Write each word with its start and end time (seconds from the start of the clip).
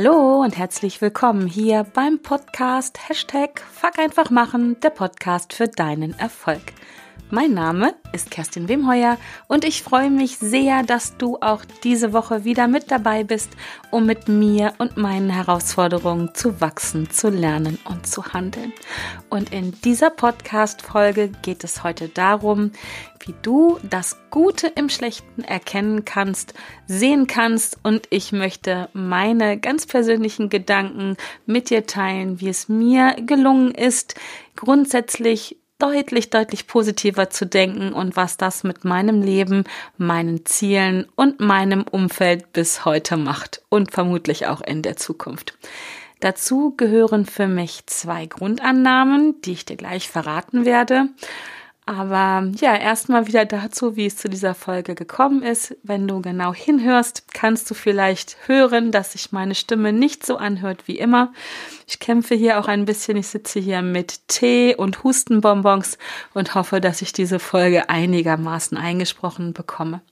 Hallo 0.00 0.44
und 0.44 0.56
herzlich 0.56 1.00
willkommen 1.00 1.48
hier 1.48 1.82
beim 1.82 2.22
Podcast 2.22 3.08
Hashtag 3.08 3.60
Fuck 3.60 3.98
einfach 3.98 4.30
machen, 4.30 4.78
der 4.78 4.90
Podcast 4.90 5.54
für 5.54 5.66
deinen 5.66 6.16
Erfolg. 6.20 6.62
Mein 7.30 7.52
Name 7.52 7.94
ist 8.14 8.30
Kerstin 8.30 8.70
Wemheuer 8.70 9.18
und 9.48 9.66
ich 9.66 9.82
freue 9.82 10.08
mich 10.08 10.38
sehr, 10.38 10.82
dass 10.82 11.18
du 11.18 11.36
auch 11.42 11.62
diese 11.84 12.14
Woche 12.14 12.44
wieder 12.44 12.68
mit 12.68 12.90
dabei 12.90 13.22
bist, 13.22 13.50
um 13.90 14.06
mit 14.06 14.28
mir 14.28 14.72
und 14.78 14.96
meinen 14.96 15.28
Herausforderungen 15.28 16.34
zu 16.34 16.62
wachsen, 16.62 17.10
zu 17.10 17.28
lernen 17.28 17.78
und 17.84 18.06
zu 18.06 18.32
handeln. 18.32 18.72
Und 19.28 19.52
in 19.52 19.78
dieser 19.82 20.08
Podcast-Folge 20.08 21.28
geht 21.42 21.64
es 21.64 21.84
heute 21.84 22.08
darum, 22.08 22.72
wie 23.20 23.34
du 23.42 23.78
das 23.82 24.16
Gute 24.30 24.68
im 24.68 24.88
Schlechten 24.88 25.44
erkennen 25.44 26.06
kannst, 26.06 26.54
sehen 26.86 27.26
kannst 27.26 27.76
und 27.82 28.06
ich 28.08 28.32
möchte 28.32 28.88
meine 28.94 29.58
ganz 29.58 29.84
persönlichen 29.84 30.48
Gedanken 30.48 31.18
mit 31.44 31.68
dir 31.68 31.84
teilen, 31.84 32.40
wie 32.40 32.48
es 32.48 32.70
mir 32.70 33.16
gelungen 33.20 33.72
ist, 33.72 34.14
grundsätzlich 34.56 35.58
deutlich, 35.78 36.30
deutlich 36.30 36.66
positiver 36.66 37.30
zu 37.30 37.46
denken 37.46 37.92
und 37.92 38.16
was 38.16 38.36
das 38.36 38.64
mit 38.64 38.84
meinem 38.84 39.22
Leben, 39.22 39.64
meinen 39.96 40.44
Zielen 40.44 41.06
und 41.14 41.40
meinem 41.40 41.82
Umfeld 41.82 42.52
bis 42.52 42.84
heute 42.84 43.16
macht 43.16 43.62
und 43.68 43.92
vermutlich 43.92 44.46
auch 44.46 44.60
in 44.60 44.82
der 44.82 44.96
Zukunft. 44.96 45.56
Dazu 46.20 46.74
gehören 46.76 47.26
für 47.26 47.46
mich 47.46 47.86
zwei 47.86 48.26
Grundannahmen, 48.26 49.40
die 49.42 49.52
ich 49.52 49.64
dir 49.64 49.76
gleich 49.76 50.08
verraten 50.08 50.64
werde. 50.64 51.08
Aber 51.88 52.46
ja, 52.60 52.76
erstmal 52.76 53.28
wieder 53.28 53.46
dazu, 53.46 53.96
wie 53.96 54.04
es 54.04 54.18
zu 54.18 54.28
dieser 54.28 54.54
Folge 54.54 54.94
gekommen 54.94 55.42
ist. 55.42 55.74
Wenn 55.82 56.06
du 56.06 56.20
genau 56.20 56.52
hinhörst, 56.52 57.32
kannst 57.32 57.70
du 57.70 57.74
vielleicht 57.74 58.36
hören, 58.46 58.92
dass 58.92 59.12
sich 59.12 59.32
meine 59.32 59.54
Stimme 59.54 59.94
nicht 59.94 60.26
so 60.26 60.36
anhört 60.36 60.86
wie 60.86 60.98
immer. 60.98 61.32
Ich 61.86 61.98
kämpfe 61.98 62.34
hier 62.34 62.60
auch 62.60 62.68
ein 62.68 62.84
bisschen. 62.84 63.16
Ich 63.16 63.28
sitze 63.28 63.58
hier 63.58 63.80
mit 63.80 64.28
Tee 64.28 64.76
und 64.76 65.02
Hustenbonbons 65.02 65.96
und 66.34 66.54
hoffe, 66.54 66.82
dass 66.82 67.00
ich 67.00 67.14
diese 67.14 67.38
Folge 67.38 67.88
einigermaßen 67.88 68.76
eingesprochen 68.76 69.54
bekomme. 69.54 70.02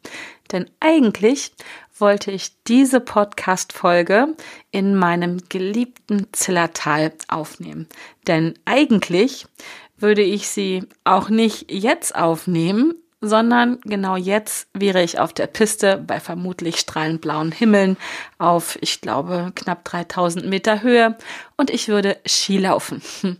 Denn 0.52 0.70
eigentlich 0.80 1.52
wollte 1.98 2.30
ich 2.30 2.52
diese 2.64 3.00
Podcast-Folge 3.00 4.28
in 4.70 4.96
meinem 4.96 5.40
geliebten 5.50 6.26
Zillertal 6.32 7.12
aufnehmen. 7.28 7.86
Denn 8.26 8.54
eigentlich 8.64 9.46
würde 9.98 10.22
ich 10.22 10.48
sie 10.48 10.84
auch 11.04 11.28
nicht 11.28 11.70
jetzt 11.70 12.14
aufnehmen, 12.14 12.94
sondern 13.20 13.80
genau 13.82 14.16
jetzt 14.16 14.68
wäre 14.74 15.02
ich 15.02 15.18
auf 15.18 15.32
der 15.32 15.46
Piste 15.46 16.02
bei 16.06 16.20
vermutlich 16.20 16.76
strahlend 16.76 17.20
blauen 17.20 17.52
Himmeln 17.52 17.96
auf, 18.38 18.78
ich 18.80 19.00
glaube, 19.00 19.52
knapp 19.54 19.84
3000 19.84 20.46
Meter 20.46 20.82
Höhe 20.82 21.16
und 21.56 21.70
ich 21.70 21.88
würde 21.88 22.18
Skilaufen. 22.26 23.02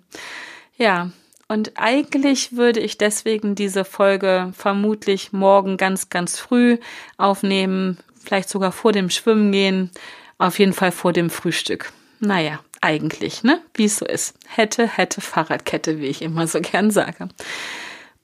Ja, 0.79 1.11
und 1.49 1.73
eigentlich 1.77 2.55
würde 2.55 2.81
ich 2.81 2.99
deswegen 2.99 3.55
diese 3.55 3.87
Folge 3.87 4.53
vermutlich 4.55 5.33
morgen 5.33 5.79
ganz, 5.79 6.11
ganz 6.11 6.39
früh 6.39 6.77
aufnehmen, 7.17 7.97
vielleicht 8.23 8.51
sogar 8.51 8.73
vor 8.73 8.93
dem 8.93 9.09
Schwimmen 9.09 9.53
gehen, 9.53 9.91
auf 10.37 10.59
jeden 10.59 10.75
Fall 10.75 10.93
vor 10.93 11.15
dem 11.15 11.31
Frühstück. 11.31 11.93
Naja, 12.21 12.61
eigentlich, 12.87 13.43
ne? 13.43 13.61
Wie 13.75 13.87
es 13.87 13.97
so 13.97 14.07
ist. 14.07 14.35
Hätte, 14.47 14.87
hätte 14.87 15.21
Fahrradkette, 15.21 15.99
wie 15.99 16.07
ich 16.07 16.23
immer 16.23 16.47
so 16.47 16.61
gern 16.61 16.93
sage. 16.93 17.29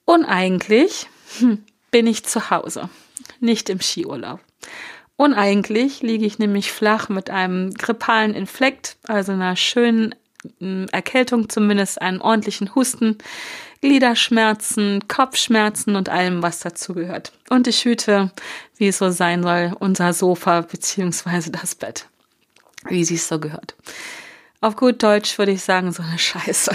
Und 0.04 0.24
eigentlich 0.24 1.08
hm, 1.38 1.64
bin 1.90 2.06
ich 2.06 2.24
zu 2.24 2.50
Hause, 2.50 2.88
nicht 3.40 3.68
im 3.70 3.80
Skiurlaub. 3.80 4.38
Und 5.16 5.34
eigentlich 5.34 6.00
liege 6.00 6.24
ich 6.24 6.38
nämlich 6.38 6.70
flach 6.70 7.08
mit 7.08 7.28
einem 7.28 7.74
grippalen 7.74 8.34
Infekt, 8.34 8.96
also 9.08 9.32
einer 9.32 9.56
schönen 9.56 10.14
hm, 10.60 10.86
Erkältung, 10.92 11.48
zumindest 11.48 12.00
einen 12.00 12.20
ordentlichen 12.20 12.72
Husten, 12.76 13.18
Gliederschmerzen, 13.80 15.08
Kopfschmerzen 15.08 15.96
und 15.96 16.08
allem, 16.08 16.40
was 16.40 16.60
dazugehört. 16.60 17.32
Und 17.50 17.66
ich 17.66 17.84
hüte, 17.84 18.30
wie 18.76 18.86
es 18.88 18.98
so 18.98 19.10
sein 19.10 19.42
soll, 19.42 19.72
unser 19.80 20.12
Sofa 20.12 20.60
beziehungsweise 20.60 21.50
das 21.50 21.74
Bett, 21.74 22.06
wie 22.88 23.04
sie 23.04 23.16
es 23.16 23.26
so 23.26 23.40
gehört. 23.40 23.74
Auf 24.62 24.76
gut 24.76 25.02
Deutsch 25.02 25.38
würde 25.38 25.50
ich 25.50 25.62
sagen, 25.62 25.90
so 25.90 26.04
eine 26.04 26.18
Scheiße. 26.18 26.70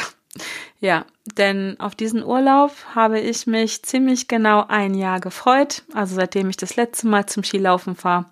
Ja, 0.81 1.05
denn 1.37 1.79
auf 1.79 1.95
diesen 1.95 2.21
Urlaub 2.21 2.71
habe 2.93 3.19
ich 3.19 3.47
mich 3.47 3.81
ziemlich 3.81 4.27
genau 4.27 4.65
ein 4.67 4.93
Jahr 4.93 5.21
gefreut, 5.21 5.83
also 5.93 6.13
seitdem 6.15 6.49
ich 6.49 6.57
das 6.57 6.75
letzte 6.75 7.07
Mal 7.07 7.25
zum 7.27 7.43
Skilaufen 7.43 7.95
fahre. 7.95 8.25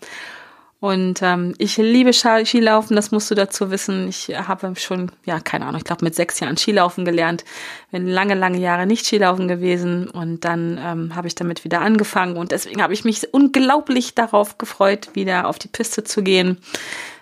Und 0.82 1.22
ähm, 1.24 1.56
ich 1.58 1.78
liebe 1.78 2.12
Skilaufen, 2.14 2.98
das 2.98 3.12
musst 3.12 3.32
du 3.32 3.34
dazu 3.36 3.72
wissen. 3.72 4.10
Ich 4.10 4.28
habe 4.28 4.76
schon, 4.76 5.10
ja, 5.26 5.40
keine 5.40 5.66
Ahnung, 5.66 5.78
ich 5.78 5.86
glaube 5.86 6.04
mit 6.04 6.14
sechs 6.14 6.40
Jahren 6.42 6.58
Skilaufen 6.58 7.06
gelernt. 7.06 7.46
Bin 7.92 8.08
lange, 8.08 8.36
lange 8.36 8.60
Jahre 8.60 8.86
nicht 8.86 9.06
Skilaufen 9.06 9.48
gewesen 9.48 10.10
und 10.10 10.44
dann 10.44 10.78
ähm, 10.84 11.16
habe 11.16 11.28
ich 11.28 11.34
damit 11.34 11.64
wieder 11.64 11.80
angefangen 11.80 12.36
und 12.36 12.52
deswegen 12.52 12.84
habe 12.84 12.94
ich 12.94 13.06
mich 13.06 13.34
unglaublich 13.34 14.16
darauf 14.16 14.58
gefreut, 14.58 15.10
wieder 15.14 15.48
auf 15.48 15.58
die 15.58 15.70
Piste 15.70 16.04
zu 16.04 16.22
gehen 16.22 16.60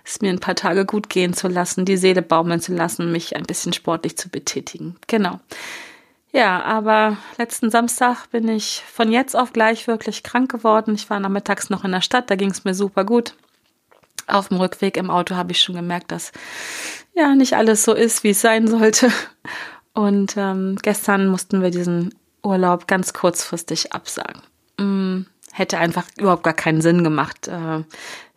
es 0.03 0.21
mir 0.21 0.29
ein 0.29 0.39
paar 0.39 0.55
Tage 0.55 0.85
gut 0.85 1.09
gehen 1.09 1.33
zu 1.33 1.47
lassen, 1.47 1.85
die 1.85 1.97
Seele 1.97 2.21
baumeln 2.21 2.59
zu 2.59 2.73
lassen, 2.73 3.11
mich 3.11 3.35
ein 3.35 3.43
bisschen 3.43 3.73
sportlich 3.73 4.17
zu 4.17 4.29
betätigen. 4.29 4.95
Genau. 5.07 5.39
Ja, 6.31 6.63
aber 6.63 7.17
letzten 7.37 7.69
Samstag 7.69 8.27
bin 8.31 8.47
ich 8.47 8.83
von 8.91 9.11
jetzt 9.11 9.35
auf 9.35 9.53
gleich 9.53 9.87
wirklich 9.87 10.23
krank 10.23 10.51
geworden. 10.51 10.95
Ich 10.95 11.09
war 11.09 11.19
nachmittags 11.19 11.69
noch 11.69 11.83
in 11.83 11.91
der 11.91 12.01
Stadt, 12.01 12.29
da 12.29 12.35
ging 12.35 12.49
es 12.49 12.63
mir 12.63 12.73
super 12.73 13.05
gut. 13.05 13.35
Auf 14.25 14.47
dem 14.47 14.57
Rückweg 14.57 14.97
im 14.97 15.11
Auto 15.11 15.35
habe 15.35 15.51
ich 15.51 15.61
schon 15.61 15.75
gemerkt, 15.75 16.11
dass 16.11 16.31
ja 17.13 17.35
nicht 17.35 17.55
alles 17.55 17.83
so 17.83 17.93
ist, 17.93 18.23
wie 18.23 18.31
es 18.31 18.41
sein 18.41 18.67
sollte. 18.67 19.11
Und 19.93 20.35
ähm, 20.37 20.77
gestern 20.81 21.27
mussten 21.27 21.61
wir 21.61 21.69
diesen 21.69 22.15
Urlaub 22.41 22.87
ganz 22.87 23.13
kurzfristig 23.13 23.93
absagen. 23.93 24.41
Hm, 24.79 25.27
hätte 25.51 25.77
einfach 25.77 26.07
überhaupt 26.17 26.43
gar 26.43 26.53
keinen 26.53 26.81
Sinn 26.81 27.03
gemacht. 27.03 27.47
Äh, 27.47 27.83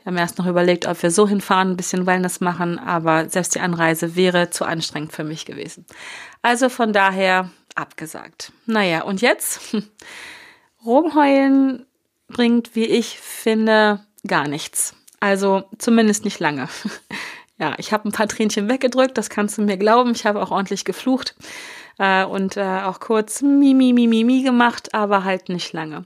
wir 0.07 0.13
haben 0.13 0.19
erst 0.19 0.39
noch 0.39 0.47
überlegt, 0.47 0.87
ob 0.87 1.03
wir 1.03 1.11
so 1.11 1.27
hinfahren, 1.27 1.73
ein 1.73 1.77
bisschen 1.77 2.07
Wellness 2.07 2.39
machen, 2.39 2.79
aber 2.79 3.29
selbst 3.29 3.57
die 3.57 3.61
Anreise 3.61 4.15
wäre 4.15 4.51
zu 4.51 4.65
anstrengend 4.65 5.13
für 5.13 5.25
mich 5.25 5.47
gewesen. 5.47 5.85
Also 6.43 6.69
von 6.69 6.93
daher 6.93 7.51
abgesagt. 7.75 8.53
Naja, 8.67 9.03
und 9.03 9.21
jetzt? 9.21 9.77
Rumheulen 10.85 11.87
bringt, 12.29 12.77
wie 12.77 12.85
ich 12.85 13.19
finde, 13.19 14.07
gar 14.25 14.47
nichts. 14.47 14.95
Also 15.19 15.65
zumindest 15.79 16.25
nicht 16.25 16.39
lange. 16.39 16.69
Ja, 17.59 17.73
ich 17.79 17.91
habe 17.91 18.07
ein 18.07 18.13
paar 18.13 18.29
Tränchen 18.29 18.69
weggedrückt, 18.69 19.17
das 19.17 19.31
kannst 19.31 19.57
du 19.57 19.63
mir 19.63 19.79
glauben. 19.79 20.11
Ich 20.11 20.27
habe 20.27 20.43
auch 20.43 20.51
ordentlich 20.51 20.85
geflucht 20.85 21.35
äh, 21.99 22.23
und 22.23 22.59
äh, 22.59 22.83
auch 22.83 23.01
kurz 23.01 23.41
mi, 23.41 23.73
mi, 23.73 23.95
mi, 23.95 24.07
mi, 24.07 24.25
mi 24.25 24.43
gemacht, 24.43 24.93
aber 24.93 25.25
halt 25.25 25.49
nicht 25.49 25.73
lange. 25.73 26.05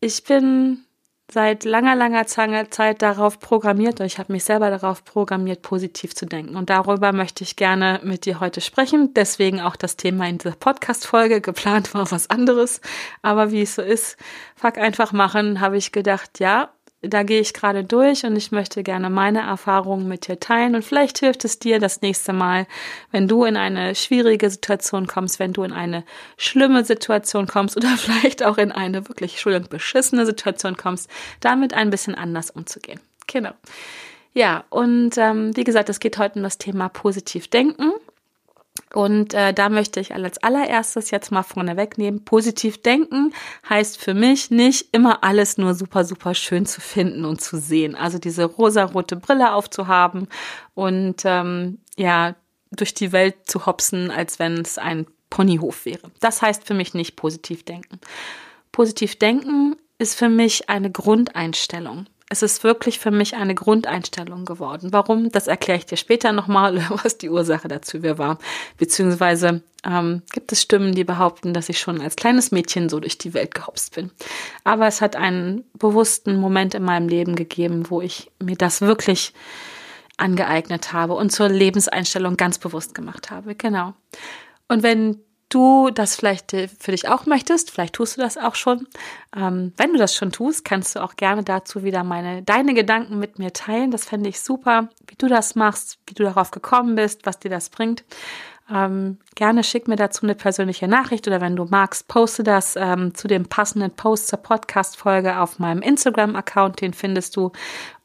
Ich 0.00 0.22
bin 0.24 0.84
seit 1.32 1.64
langer, 1.64 1.96
langer 1.96 2.26
Zeit 2.26 3.02
darauf 3.02 3.40
programmiert, 3.40 4.00
ich 4.00 4.18
habe 4.18 4.32
mich 4.32 4.44
selber 4.44 4.70
darauf 4.70 5.04
programmiert, 5.04 5.62
positiv 5.62 6.14
zu 6.14 6.26
denken. 6.26 6.56
Und 6.56 6.70
darüber 6.70 7.12
möchte 7.12 7.42
ich 7.42 7.56
gerne 7.56 8.00
mit 8.02 8.26
dir 8.26 8.40
heute 8.40 8.60
sprechen. 8.60 9.14
Deswegen 9.14 9.60
auch 9.60 9.76
das 9.76 9.96
Thema 9.96 10.28
in 10.28 10.38
dieser 10.38 10.56
Podcast-Folge. 10.56 11.40
Geplant 11.40 11.94
war 11.94 12.10
was 12.10 12.28
anderes. 12.28 12.80
Aber 13.22 13.50
wie 13.50 13.62
es 13.62 13.74
so 13.74 13.82
ist, 13.82 14.16
fuck 14.56 14.78
einfach 14.78 15.12
machen, 15.12 15.60
habe 15.60 15.78
ich 15.78 15.92
gedacht, 15.92 16.38
ja, 16.38 16.70
da 17.02 17.24
gehe 17.24 17.40
ich 17.40 17.52
gerade 17.52 17.82
durch 17.82 18.24
und 18.24 18.36
ich 18.36 18.52
möchte 18.52 18.82
gerne 18.82 19.10
meine 19.10 19.40
Erfahrungen 19.40 20.06
mit 20.06 20.28
dir 20.28 20.38
teilen 20.38 20.76
und 20.76 20.84
vielleicht 20.84 21.18
hilft 21.18 21.44
es 21.44 21.58
dir 21.58 21.80
das 21.80 22.00
nächste 22.00 22.32
Mal, 22.32 22.66
wenn 23.10 23.26
du 23.26 23.44
in 23.44 23.56
eine 23.56 23.94
schwierige 23.94 24.48
Situation 24.48 25.08
kommst, 25.08 25.40
wenn 25.40 25.52
du 25.52 25.64
in 25.64 25.72
eine 25.72 26.04
schlimme 26.36 26.84
Situation 26.84 27.48
kommst 27.48 27.76
oder 27.76 27.88
vielleicht 27.96 28.44
auch 28.44 28.56
in 28.56 28.70
eine 28.72 29.08
wirklich 29.08 29.32
Entschuldigung, 29.32 29.68
beschissene 29.68 30.24
Situation 30.24 30.76
kommst, 30.76 31.10
damit 31.40 31.74
ein 31.74 31.90
bisschen 31.90 32.14
anders 32.14 32.50
umzugehen. 32.50 33.00
Genau. 33.26 33.52
Ja, 34.34 34.64
und 34.70 35.18
ähm, 35.18 35.54
wie 35.56 35.64
gesagt, 35.64 35.90
es 35.90 36.00
geht 36.00 36.16
heute 36.18 36.36
um 36.36 36.42
das 36.42 36.56
Thema 36.56 36.88
positiv 36.88 37.48
denken. 37.48 37.92
Und 38.94 39.34
äh, 39.34 39.52
da 39.52 39.68
möchte 39.68 40.00
ich 40.00 40.14
als 40.14 40.42
allererstes 40.42 41.10
jetzt 41.10 41.30
mal 41.30 41.42
vorne 41.42 41.76
wegnehmen. 41.76 42.24
Positiv 42.24 42.82
denken 42.82 43.32
heißt 43.68 43.98
für 43.98 44.14
mich 44.14 44.50
nicht 44.50 44.88
immer 44.92 45.24
alles 45.24 45.58
nur 45.58 45.74
super, 45.74 46.04
super 46.04 46.34
schön 46.34 46.66
zu 46.66 46.80
finden 46.80 47.24
und 47.24 47.40
zu 47.40 47.58
sehen. 47.58 47.94
Also 47.94 48.18
diese 48.18 48.44
rosarote 48.44 49.16
Brille 49.16 49.52
aufzuhaben 49.54 50.28
und 50.74 51.22
ähm, 51.24 51.78
ja, 51.96 52.34
durch 52.70 52.94
die 52.94 53.12
Welt 53.12 53.36
zu 53.46 53.66
hopsen, 53.66 54.10
als 54.10 54.38
wenn 54.38 54.58
es 54.58 54.78
ein 54.78 55.06
Ponyhof 55.30 55.84
wäre. 55.84 56.10
Das 56.20 56.42
heißt 56.42 56.66
für 56.66 56.74
mich 56.74 56.94
nicht 56.94 57.16
positiv 57.16 57.64
denken. 57.64 58.00
Positiv 58.72 59.18
denken 59.18 59.76
ist 59.98 60.14
für 60.14 60.28
mich 60.28 60.68
eine 60.68 60.90
Grundeinstellung 60.90 62.06
es 62.32 62.40
ist 62.40 62.64
wirklich 62.64 62.98
für 62.98 63.10
mich 63.10 63.36
eine 63.36 63.54
Grundeinstellung 63.54 64.46
geworden. 64.46 64.88
Warum? 64.90 65.30
Das 65.30 65.48
erkläre 65.48 65.78
ich 65.78 65.84
dir 65.84 65.98
später 65.98 66.32
nochmal, 66.32 66.82
was 67.02 67.18
die 67.18 67.28
Ursache 67.28 67.68
dazu 67.68 68.02
war. 68.02 68.38
Beziehungsweise 68.78 69.62
ähm, 69.84 70.22
gibt 70.32 70.50
es 70.50 70.62
Stimmen, 70.62 70.94
die 70.94 71.04
behaupten, 71.04 71.52
dass 71.52 71.68
ich 71.68 71.78
schon 71.78 72.00
als 72.00 72.16
kleines 72.16 72.50
Mädchen 72.50 72.88
so 72.88 73.00
durch 73.00 73.18
die 73.18 73.34
Welt 73.34 73.54
gehopst 73.54 73.94
bin. 73.94 74.10
Aber 74.64 74.86
es 74.86 75.02
hat 75.02 75.14
einen 75.14 75.64
bewussten 75.78 76.36
Moment 76.36 76.74
in 76.74 76.84
meinem 76.84 77.06
Leben 77.06 77.36
gegeben, 77.36 77.90
wo 77.90 78.00
ich 78.00 78.30
mir 78.42 78.56
das 78.56 78.80
wirklich 78.80 79.34
angeeignet 80.16 80.94
habe 80.94 81.12
und 81.12 81.32
zur 81.32 81.50
Lebenseinstellung 81.50 82.38
ganz 82.38 82.56
bewusst 82.56 82.94
gemacht 82.94 83.30
habe. 83.30 83.54
Genau. 83.54 83.92
Und 84.68 84.82
wenn 84.82 85.20
du 85.54 85.90
das 85.90 86.16
vielleicht 86.16 86.52
äh, 86.52 86.68
für 86.68 86.90
dich 86.92 87.08
auch 87.08 87.26
möchtest, 87.26 87.70
vielleicht 87.70 87.94
tust 87.94 88.16
du 88.16 88.20
das 88.20 88.38
auch 88.38 88.54
schon. 88.54 88.86
Ähm, 89.36 89.72
wenn 89.76 89.92
du 89.92 89.98
das 89.98 90.14
schon 90.14 90.32
tust, 90.32 90.64
kannst 90.64 90.96
du 90.96 91.02
auch 91.02 91.16
gerne 91.16 91.42
dazu 91.42 91.84
wieder 91.84 92.04
meine, 92.04 92.42
deine 92.42 92.74
Gedanken 92.74 93.18
mit 93.18 93.38
mir 93.38 93.52
teilen. 93.52 93.90
Das 93.90 94.04
fände 94.04 94.28
ich 94.28 94.40
super, 94.40 94.88
wie 95.06 95.16
du 95.16 95.28
das 95.28 95.54
machst, 95.54 95.98
wie 96.06 96.14
du 96.14 96.24
darauf 96.24 96.50
gekommen 96.50 96.94
bist, 96.94 97.26
was 97.26 97.38
dir 97.38 97.50
das 97.50 97.70
bringt. 97.70 98.04
Ähm, 98.70 99.18
gerne 99.34 99.64
schick 99.64 99.88
mir 99.88 99.96
dazu 99.96 100.24
eine 100.24 100.34
persönliche 100.34 100.88
Nachricht 100.88 101.26
oder 101.26 101.40
wenn 101.40 101.56
du 101.56 101.64
magst, 101.64 102.08
poste 102.08 102.42
das 102.42 102.76
ähm, 102.76 103.14
zu 103.14 103.28
dem 103.28 103.46
passenden 103.46 103.90
Post 103.90 104.28
zur 104.28 104.38
Podcast-Folge 104.38 105.38
auf 105.38 105.58
meinem 105.58 105.82
Instagram-Account. 105.82 106.80
Den 106.80 106.94
findest 106.94 107.36
du 107.36 107.52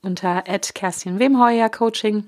unter 0.01 0.41
Kerstin 0.41 1.19
Wemheuer 1.19 1.69
Coaching. 1.69 2.27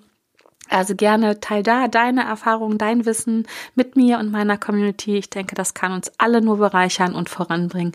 Also 0.69 0.95
gerne 0.95 1.39
teil 1.39 1.63
da 1.63 1.87
deine 1.87 2.23
Erfahrungen, 2.23 2.77
dein 2.77 3.05
Wissen 3.05 3.47
mit 3.75 3.95
mir 3.95 4.19
und 4.19 4.31
meiner 4.31 4.57
Community. 4.57 5.17
Ich 5.17 5.29
denke, 5.29 5.55
das 5.55 5.73
kann 5.73 5.91
uns 5.91 6.11
alle 6.17 6.41
nur 6.41 6.57
bereichern 6.57 7.15
und 7.15 7.29
voranbringen. 7.29 7.93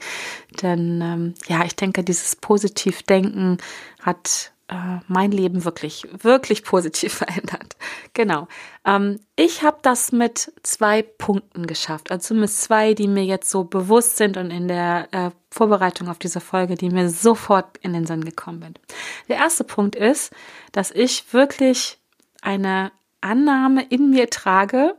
Denn 0.62 1.00
ähm, 1.00 1.34
ja, 1.46 1.64
ich 1.64 1.76
denke, 1.76 2.02
dieses 2.02 2.36
Positivdenken 2.36 3.58
hat 4.02 4.52
äh, 4.68 5.00
mein 5.08 5.30
Leben 5.30 5.64
wirklich, 5.64 6.06
wirklich 6.22 6.64
positiv 6.64 7.12
verändert. 7.18 7.76
Genau. 8.12 8.48
Ähm, 8.84 9.20
ich 9.36 9.62
habe 9.62 9.78
das 9.82 10.10
mit 10.10 10.52
zwei 10.62 11.02
Punkten 11.02 11.66
geschafft. 11.66 12.10
Also 12.10 12.28
zumindest 12.28 12.62
zwei, 12.62 12.94
die 12.94 13.08
mir 13.08 13.24
jetzt 13.24 13.50
so 13.50 13.64
bewusst 13.64 14.16
sind 14.16 14.36
und 14.36 14.50
in 14.50 14.68
der 14.68 15.08
äh, 15.12 15.30
Vorbereitung 15.50 16.08
auf 16.08 16.18
diese 16.18 16.40
Folge, 16.40 16.76
die 16.76 16.90
mir 16.90 17.10
sofort 17.10 17.76
in 17.78 17.92
den 17.92 18.06
Sinn 18.06 18.24
gekommen 18.24 18.62
sind. 18.62 18.80
Der 19.28 19.36
erste 19.36 19.64
Punkt 19.64 19.96
ist, 19.96 20.32
dass 20.72 20.90
ich 20.90 21.32
wirklich 21.32 21.98
eine 22.44 22.92
Annahme 23.20 23.84
in 23.88 24.10
mir 24.10 24.30
trage, 24.30 24.96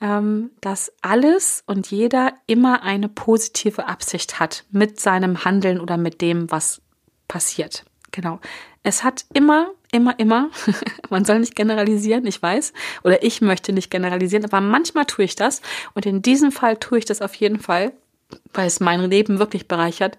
ähm, 0.00 0.50
dass 0.60 0.92
alles 1.02 1.62
und 1.66 1.90
jeder 1.90 2.34
immer 2.46 2.82
eine 2.82 3.08
positive 3.08 3.86
Absicht 3.86 4.40
hat 4.40 4.64
mit 4.70 4.98
seinem 4.98 5.44
Handeln 5.44 5.80
oder 5.80 5.96
mit 5.96 6.20
dem, 6.20 6.50
was 6.50 6.80
passiert. 7.28 7.84
Genau. 8.10 8.40
Es 8.82 9.04
hat 9.04 9.26
immer, 9.34 9.70
immer, 9.92 10.18
immer, 10.18 10.50
man 11.10 11.24
soll 11.24 11.40
nicht 11.40 11.54
generalisieren, 11.54 12.26
ich 12.26 12.42
weiß, 12.42 12.72
oder 13.04 13.22
ich 13.22 13.40
möchte 13.40 13.72
nicht 13.72 13.90
generalisieren, 13.90 14.44
aber 14.44 14.60
manchmal 14.60 15.04
tue 15.04 15.26
ich 15.26 15.36
das 15.36 15.60
und 15.94 16.06
in 16.06 16.22
diesem 16.22 16.50
Fall 16.50 16.76
tue 16.78 16.98
ich 16.98 17.04
das 17.04 17.22
auf 17.22 17.34
jeden 17.34 17.60
Fall, 17.60 17.92
weil 18.52 18.66
es 18.66 18.80
mein 18.80 19.08
Leben 19.08 19.38
wirklich 19.38 19.68
bereichert. 19.68 20.18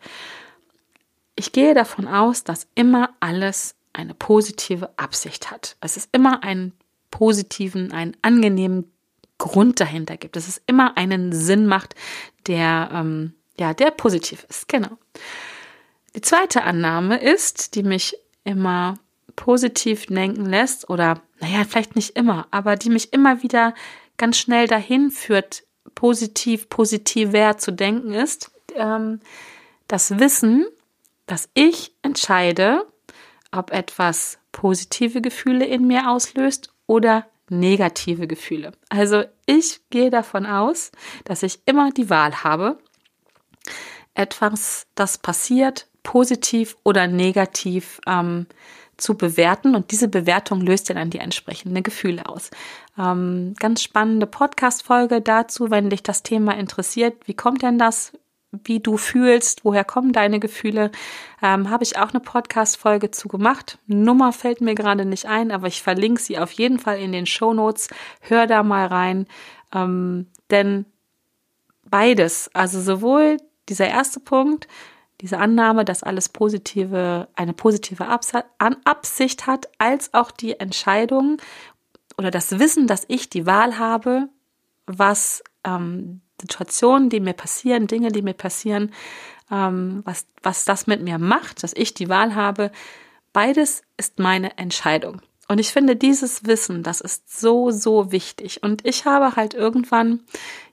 Ich 1.36 1.52
gehe 1.52 1.74
davon 1.74 2.08
aus, 2.08 2.44
dass 2.44 2.68
immer 2.76 3.10
alles 3.20 3.76
eine 3.94 4.14
positive 4.14 4.90
Absicht 4.98 5.52
hat. 5.52 5.76
Es 5.82 5.98
ist 5.98 6.10
immer 6.12 6.44
einen 6.44 6.74
positiven, 7.10 7.92
einen 7.92 8.16
angenehmen 8.22 8.92
Grund 9.38 9.80
dahinter 9.80 10.18
gibt. 10.18 10.38
Es 10.38 10.62
immer 10.68 10.98
einen 10.98 11.34
Sinn 11.34 11.66
macht, 11.66 11.96
der, 12.48 12.90
ähm, 12.94 13.34
ja, 13.60 13.74
der 13.74 13.92
positiv 13.92 14.46
ist. 14.50 14.68
Genau. 14.68 14.98
Die 16.16 16.22
zweite 16.22 16.64
Annahme 16.64 17.20
ist, 17.22 17.76
die 17.76 17.84
mich 17.84 18.16
immer 18.44 19.00
positiv 19.36 20.06
denken 20.08 20.46
lässt 20.46 20.90
oder, 20.90 21.22
naja, 21.40 21.64
vielleicht 21.68 21.96
nicht 21.96 22.16
immer, 22.16 22.48
aber 22.52 22.76
die 22.76 22.90
mich 22.90 23.14
immer 23.14 23.44
wieder 23.44 23.74
ganz 24.18 24.38
schnell 24.38 24.68
dahin 24.68 25.10
führt, 25.10 25.64
positiv, 25.96 26.70
positiver 26.70 27.58
zu 27.58 27.72
denken, 27.72 28.14
ist 28.14 28.52
ähm, 28.76 29.20
das 29.88 30.20
Wissen, 30.20 30.66
dass 31.26 31.50
ich 31.54 31.96
entscheide, 32.02 32.86
ob 33.52 33.72
etwas 33.72 34.40
positive 34.52 35.22
Gefühle 35.22 35.66
in 35.66 35.88
mir 35.88 36.10
auslöst 36.10 36.74
oder 36.88 37.26
negative 37.50 38.28
Gefühle. 38.28 38.72
Also 38.90 39.24
ich 39.46 39.82
gehe 39.90 40.10
davon 40.10 40.46
aus, 40.46 40.92
dass 41.26 41.44
ich 41.44 41.60
immer 41.66 41.92
die 41.92 42.10
Wahl 42.10 42.44
habe, 42.44 42.78
etwas, 44.14 44.88
das 44.96 45.18
passiert, 45.18 45.88
positiv 46.04 46.78
oder 46.84 47.08
negativ 47.08 48.02
ähm, 48.08 48.48
zu 48.98 49.16
bewerten 49.16 49.76
und 49.76 49.92
diese 49.92 50.08
Bewertung 50.08 50.62
löst 50.62 50.90
dann 50.90 51.10
die 51.10 51.20
entsprechenden 51.20 51.84
Gefühle 51.84 52.28
aus. 52.28 52.52
Ähm, 52.98 53.54
ganz 53.60 53.82
spannende 53.82 54.28
Podcast-Folge 54.28 55.22
dazu, 55.22 55.72
wenn 55.72 55.90
dich 55.90 56.04
das 56.04 56.24
Thema 56.24 56.58
interessiert. 56.58 57.28
Wie 57.28 57.34
kommt 57.34 57.64
denn 57.64 57.78
das? 57.78 58.14
Wie 58.52 58.80
du 58.80 58.98
fühlst, 58.98 59.64
woher 59.64 59.84
kommen 59.84 60.12
deine 60.12 60.40
Gefühle, 60.40 60.92
ähm, 61.42 61.70
habe 61.70 61.84
ich 61.84 61.98
auch 61.98 62.10
eine 62.10 62.20
Podcast-Folge 62.20 63.12
zu 63.12 63.28
gemacht. 63.28 63.78
Nummer 63.88 64.34
fällt 64.34 64.62
mir 64.62 64.76
gerade 64.76 65.06
nicht 65.06 65.26
ein, 65.26 65.52
aber 65.52 65.68
ich 65.68 65.82
verlinke 65.82 66.22
sie 66.22 66.38
auf 66.38 66.52
jeden 66.52 66.80
Fall 66.80 67.00
in 67.00 67.12
den 67.12 67.26
Show 67.26 67.54
Notes. 67.54 67.88
Hör 68.20 68.48
da 68.48 68.64
mal 68.64 68.88
rein, 68.88 69.28
ähm, 69.74 70.28
denn 70.50 70.86
beides, 71.90 72.50
also 72.54 72.82
sowohl 72.82 73.38
dieser 73.70 73.88
erste 73.88 74.20
Punkt, 74.20 74.68
diese 75.22 75.38
Annahme, 75.38 75.86
dass 75.86 76.04
alles 76.04 76.30
positive, 76.30 77.28
eine 77.36 77.54
positive 77.54 78.08
Absicht 78.08 79.48
hat, 79.48 79.70
als 79.78 80.14
auch 80.14 80.32
die 80.32 80.60
Entscheidung 80.60 81.38
oder 82.18 82.32
das 82.32 82.60
Wissen, 82.60 82.88
dass 82.88 83.06
ich 83.08 83.30
die 83.30 83.46
Wahl 83.46 83.78
habe, 83.78 84.30
was 84.88 85.44
ähm, 85.64 86.22
Situationen, 86.42 87.10
die 87.10 87.20
mir 87.20 87.34
passieren, 87.34 87.88
Dinge, 87.88 88.12
die 88.12 88.22
mir 88.22 88.34
passieren, 88.34 88.92
ähm, 89.50 90.02
was, 90.06 90.26
was 90.44 90.66
das 90.66 90.88
mit 90.88 91.02
mir 91.02 91.18
macht, 91.18 91.64
dass 91.64 91.74
ich 91.74 91.94
die 91.94 92.10
Wahl 92.10 92.36
habe, 92.36 92.72
beides 93.34 93.84
ist 93.98 94.20
meine 94.20 94.58
Entscheidung. 94.58 95.22
Und 95.48 95.60
ich 95.60 95.72
finde 95.72 95.96
dieses 95.98 96.46
Wissen, 96.46 96.82
das 96.82 97.02
ist 97.02 97.40
so, 97.40 97.72
so 97.72 98.12
wichtig. 98.12 98.64
Und 98.64 98.86
ich 98.86 99.06
habe 99.06 99.36
halt 99.36 99.54
irgendwann 99.54 100.22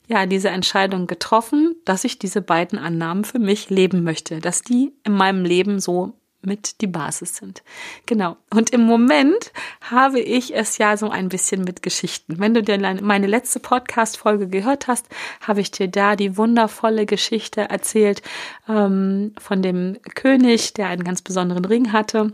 ja 0.07 0.25
diese 0.25 0.49
Entscheidung 0.49 1.05
getroffen, 1.05 1.75
dass 1.83 2.05
ich 2.05 2.17
diese 2.17 2.41
beiden 2.41 2.79
Annahmen 2.79 3.25
für 3.25 3.39
mich 3.39 3.69
leben 3.69 4.03
möchte, 4.03 4.39
dass 4.39 4.61
die 4.61 4.93
in 5.03 5.13
meinem 5.13 5.43
Leben 5.43 5.79
so 5.79 6.13
mit 6.41 6.81
die 6.81 6.87
Basis 6.87 7.35
sind. 7.35 7.63
Genau. 8.05 8.37
Und 8.49 8.69
im 8.71 8.81
Moment 8.81 9.51
habe 9.81 10.19
ich 10.19 10.55
es 10.55 10.77
ja 10.77 10.97
so 10.97 11.09
ein 11.09 11.29
bisschen 11.29 11.63
mit 11.63 11.83
Geschichten. 11.83 12.39
Wenn 12.39 12.53
du 12.53 12.63
dir 12.63 12.77
meine 13.01 13.27
letzte 13.27 13.59
Podcast-Folge 13.59 14.47
gehört 14.47 14.87
hast, 14.87 15.07
habe 15.41 15.61
ich 15.61 15.71
dir 15.71 15.87
da 15.87 16.15
die 16.15 16.37
wundervolle 16.37 17.05
Geschichte 17.05 17.61
erzählt 17.61 18.21
ähm, 18.67 19.33
von 19.37 19.61
dem 19.61 19.97
König, 20.15 20.73
der 20.73 20.87
einen 20.87 21.03
ganz 21.03 21.21
besonderen 21.21 21.65
Ring 21.65 21.91
hatte 21.91 22.33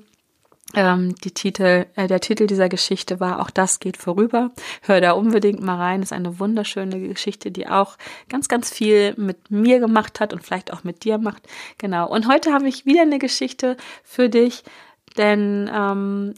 ähm, 0.76 1.16
die 1.24 1.32
Titel, 1.32 1.86
äh, 1.96 2.08
der 2.08 2.20
Titel 2.20 2.48
dieser 2.48 2.70
Geschichte 2.70 3.20
war 3.20 3.40
Auch 3.42 3.50
das 3.50 3.80
geht 3.80 3.98
vorüber. 3.98 4.52
Hör 4.82 5.00
da 5.00 5.14
unbedingt 5.14 5.62
mal 5.62 5.78
rein. 5.78 6.04
Ist 6.04 6.14
eine 6.14 6.40
wunderschöne 6.40 7.00
Geschichte, 7.00 7.50
die 7.50 7.68
auch 7.68 7.98
ganz, 8.30 8.48
ganz 8.48 8.70
viel 8.72 9.14
mit 9.18 9.50
mir 9.50 9.80
gemacht 9.80 10.20
hat 10.20 10.34
und 10.34 10.44
vielleicht 10.44 10.74
auch 10.74 10.84
mit 10.84 11.04
dir 11.04 11.18
macht. 11.18 11.44
Genau. 11.78 12.10
Und 12.10 12.28
heute 12.28 12.54
habe 12.54 12.68
ich 12.68 12.86
wieder 12.86 13.04
eine 13.04 13.20
Geschichte 13.20 13.78
für 14.04 14.30
dich, 14.30 14.64
denn 15.18 15.70
ähm, 15.74 16.34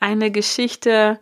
eine 0.00 0.30
Geschichte, 0.30 1.20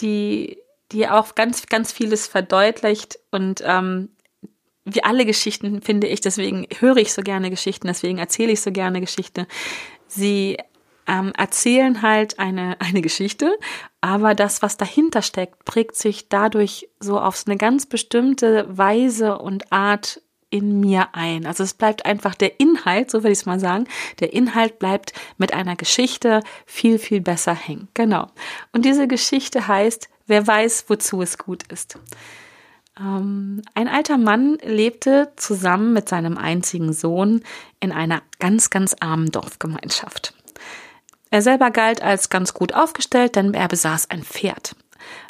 die, 0.00 0.58
die 0.92 1.08
auch 1.08 1.34
ganz, 1.34 1.66
ganz 1.66 1.92
vieles 1.92 2.28
verdeutlicht 2.28 3.18
und 3.30 3.62
ähm, 3.64 4.10
wie 4.84 5.04
alle 5.04 5.26
Geschichten 5.26 5.82
finde 5.82 6.06
ich, 6.06 6.20
deswegen 6.20 6.66
höre 6.78 6.96
ich 6.96 7.12
so 7.12 7.22
gerne 7.22 7.50
Geschichten, 7.50 7.86
deswegen 7.86 8.18
erzähle 8.18 8.52
ich 8.52 8.60
so 8.60 8.72
gerne 8.72 9.00
Geschichte. 9.00 9.46
Sie 10.06 10.56
ähm, 11.10 11.32
erzählen 11.36 12.02
halt 12.02 12.38
eine, 12.38 12.80
eine 12.80 13.02
Geschichte, 13.02 13.58
aber 14.00 14.34
das, 14.34 14.62
was 14.62 14.76
dahinter 14.76 15.22
steckt, 15.22 15.64
prägt 15.64 15.96
sich 15.96 16.28
dadurch 16.28 16.88
so 17.00 17.18
auf 17.18 17.42
eine 17.46 17.56
ganz 17.56 17.86
bestimmte 17.86 18.66
Weise 18.70 19.38
und 19.38 19.72
Art 19.72 20.22
in 20.50 20.80
mir 20.80 21.08
ein. 21.12 21.46
Also 21.46 21.62
es 21.64 21.74
bleibt 21.74 22.06
einfach 22.06 22.34
der 22.34 22.58
Inhalt, 22.58 23.10
so 23.10 23.18
würde 23.18 23.32
ich 23.32 23.40
es 23.40 23.46
mal 23.46 23.60
sagen, 23.60 23.86
der 24.20 24.32
Inhalt 24.32 24.78
bleibt 24.78 25.12
mit 25.36 25.52
einer 25.52 25.76
Geschichte 25.76 26.42
viel, 26.66 26.98
viel 26.98 27.20
besser 27.20 27.54
hängen. 27.54 27.88
Genau. 27.94 28.28
Und 28.72 28.84
diese 28.84 29.06
Geschichte 29.06 29.68
heißt, 29.68 30.08
wer 30.26 30.46
weiß, 30.46 30.84
wozu 30.88 31.22
es 31.22 31.38
gut 31.38 31.64
ist. 31.72 31.98
Ähm, 32.98 33.62
ein 33.74 33.88
alter 33.88 34.18
Mann 34.18 34.58
lebte 34.64 35.32
zusammen 35.36 35.92
mit 35.92 36.08
seinem 36.08 36.36
einzigen 36.36 36.92
Sohn 36.92 37.42
in 37.78 37.92
einer 37.92 38.22
ganz, 38.40 38.70
ganz 38.70 38.96
armen 38.98 39.30
Dorfgemeinschaft. 39.30 40.34
Er 41.30 41.42
selber 41.42 41.70
galt 41.70 42.02
als 42.02 42.28
ganz 42.28 42.54
gut 42.54 42.74
aufgestellt, 42.74 43.36
denn 43.36 43.54
er 43.54 43.68
besaß 43.68 44.10
ein 44.10 44.22
Pferd, 44.22 44.74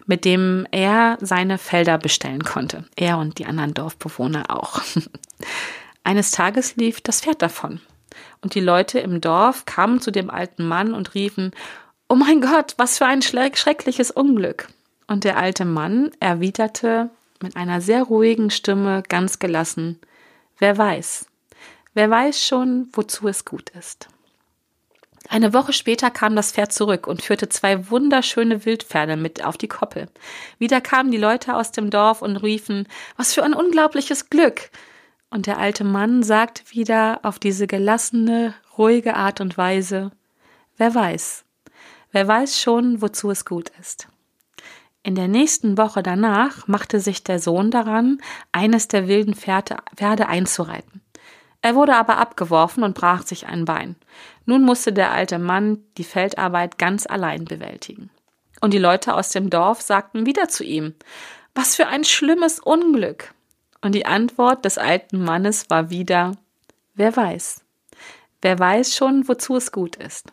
mit 0.07 0.25
dem 0.25 0.66
er 0.71 1.19
seine 1.21 1.59
Felder 1.59 1.99
bestellen 1.99 2.42
konnte. 2.42 2.85
Er 2.97 3.19
und 3.19 3.38
die 3.38 3.47
anderen 3.47 3.75
Dorfbewohner 3.75 4.45
auch. 4.49 4.80
Eines 6.04 6.30
Tages 6.30 6.76
lief 6.76 7.00
das 7.02 7.21
Pferd 7.21 7.42
davon. 7.42 7.80
Und 8.40 8.54
die 8.54 8.61
Leute 8.61 8.99
im 8.99 9.21
Dorf 9.21 9.66
kamen 9.66 10.00
zu 10.00 10.11
dem 10.11 10.30
alten 10.30 10.66
Mann 10.66 10.95
und 10.95 11.14
riefen, 11.14 11.52
Oh 12.09 12.16
mein 12.16 12.40
Gott, 12.40 12.75
was 12.78 12.99
für 12.99 13.07
ein 13.07 13.23
schreckliches 13.23 14.11
Unglück. 14.11 14.69
Und 15.07 15.25
der 15.25 15.37
alte 15.37 15.64
Mann 15.64 16.11
erwiderte 16.19 17.11
mit 17.42 17.57
einer 17.57 17.80
sehr 17.80 18.02
ruhigen 18.04 18.50
Stimme 18.50 19.02
ganz 19.09 19.38
gelassen, 19.38 20.00
Wer 20.59 20.76
weiß, 20.76 21.25
wer 21.95 22.11
weiß 22.11 22.45
schon, 22.45 22.88
wozu 22.92 23.28
es 23.28 23.47
gut 23.47 23.71
ist. 23.71 24.11
Eine 25.31 25.53
Woche 25.53 25.73
später 25.73 26.11
kam 26.11 26.35
das 26.35 26.51
Pferd 26.51 26.73
zurück 26.73 27.07
und 27.07 27.23
führte 27.23 27.49
zwei 27.49 27.89
wunderschöne 27.89 28.65
Wildpferde 28.65 29.17
mit 29.17 29.45
auf 29.45 29.57
die 29.57 29.69
Koppel. 29.69 30.09
Wieder 30.59 30.81
kamen 30.81 31.13
die 31.13 31.19
Leute 31.19 31.55
aus 31.55 31.71
dem 31.71 31.89
Dorf 31.89 32.21
und 32.21 32.37
riefen, 32.39 32.89
was 33.17 33.33
für 33.33 33.45
ein 33.45 33.55
unglaubliches 33.55 34.29
Glück. 34.29 34.71
Und 35.31 35.47
der 35.47 35.59
alte 35.59 35.85
Mann 35.85 36.25
sagt 36.25 36.73
wieder 36.73 37.21
auf 37.23 37.39
diese 37.39 37.69
gelassene, 37.69 38.55
ruhige 38.77 39.15
Art 39.15 39.41
und 39.41 39.57
Weise, 39.57 40.11
wer 40.79 40.97
weiß, 40.97 41.45
wer 42.11 42.27
weiß 42.27 42.61
schon, 42.61 43.01
wozu 43.01 43.31
es 43.31 43.45
gut 43.45 43.71
ist. 43.81 44.09
In 45.05 45.15
der 45.15 45.29
nächsten 45.29 45.79
Woche 45.79 46.03
danach 46.03 46.67
machte 46.67 46.99
sich 46.99 47.23
der 47.23 47.39
Sohn 47.39 47.71
daran, 47.71 48.21
eines 48.51 48.89
der 48.89 49.07
wilden 49.07 49.35
Pferde, 49.35 49.77
Pferde 49.95 50.27
einzureiten. 50.27 51.03
Er 51.62 51.75
wurde 51.75 51.95
aber 51.95 52.17
abgeworfen 52.17 52.83
und 52.83 52.95
brach 52.95 53.23
sich 53.23 53.47
ein 53.47 53.64
Bein. 53.64 53.97
Nun 54.47 54.62
musste 54.62 54.93
der 54.93 55.12
alte 55.12 55.38
Mann 55.38 55.85
die 55.99 56.05
Feldarbeit 56.05 56.79
ganz 56.79 57.07
allein 57.07 57.45
bewältigen. 57.45 58.11
Und 58.61 58.73
die 58.73 58.79
Leute 58.79 59.14
aus 59.14 59.31
dem 59.31 59.50
Dorf 59.50 59.81
sagten 59.83 60.26
wieder 60.26 60.49
zu 60.49 60.64
ihm, 60.64 60.95
was 61.55 61.76
für 61.76 61.87
ein 61.87 62.05
schlimmes 62.05 62.61
Unglück. 62.61 63.35
Und 63.83 63.95
die 63.95 64.07
Antwort 64.07 64.64
des 64.64 64.79
alten 64.79 65.23
Mannes 65.23 65.69
war 65.71 65.90
wieder, 65.90 66.33
wer 66.95 67.17
weiß. 67.17 67.62
Wer 68.43 68.59
weiß 68.59 68.95
schon, 68.97 69.29
wozu 69.29 69.57
es 69.57 69.73
gut 69.73 69.97
ist. 69.97 70.33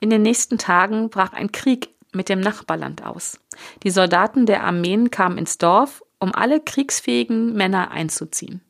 In 0.00 0.10
den 0.10 0.22
nächsten 0.22 0.58
Tagen 0.58 1.10
brach 1.10 1.32
ein 1.32 1.52
Krieg 1.52 1.90
mit 2.12 2.28
dem 2.28 2.40
Nachbarland 2.40 3.04
aus. 3.04 3.38
Die 3.82 3.90
Soldaten 3.90 4.46
der 4.46 4.64
Armeen 4.64 5.10
kamen 5.10 5.38
ins 5.38 5.58
Dorf, 5.58 6.02
um 6.18 6.34
alle 6.34 6.60
kriegsfähigen 6.60 7.52
Männer 7.52 7.90
einzuziehen. 7.90 8.62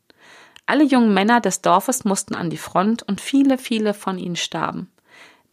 Alle 0.68 0.84
jungen 0.84 1.14
Männer 1.14 1.40
des 1.40 1.62
Dorfes 1.62 2.04
mussten 2.04 2.34
an 2.34 2.50
die 2.50 2.58
Front 2.58 3.02
und 3.02 3.22
viele, 3.22 3.56
viele 3.56 3.94
von 3.94 4.18
ihnen 4.18 4.36
starben. 4.36 4.90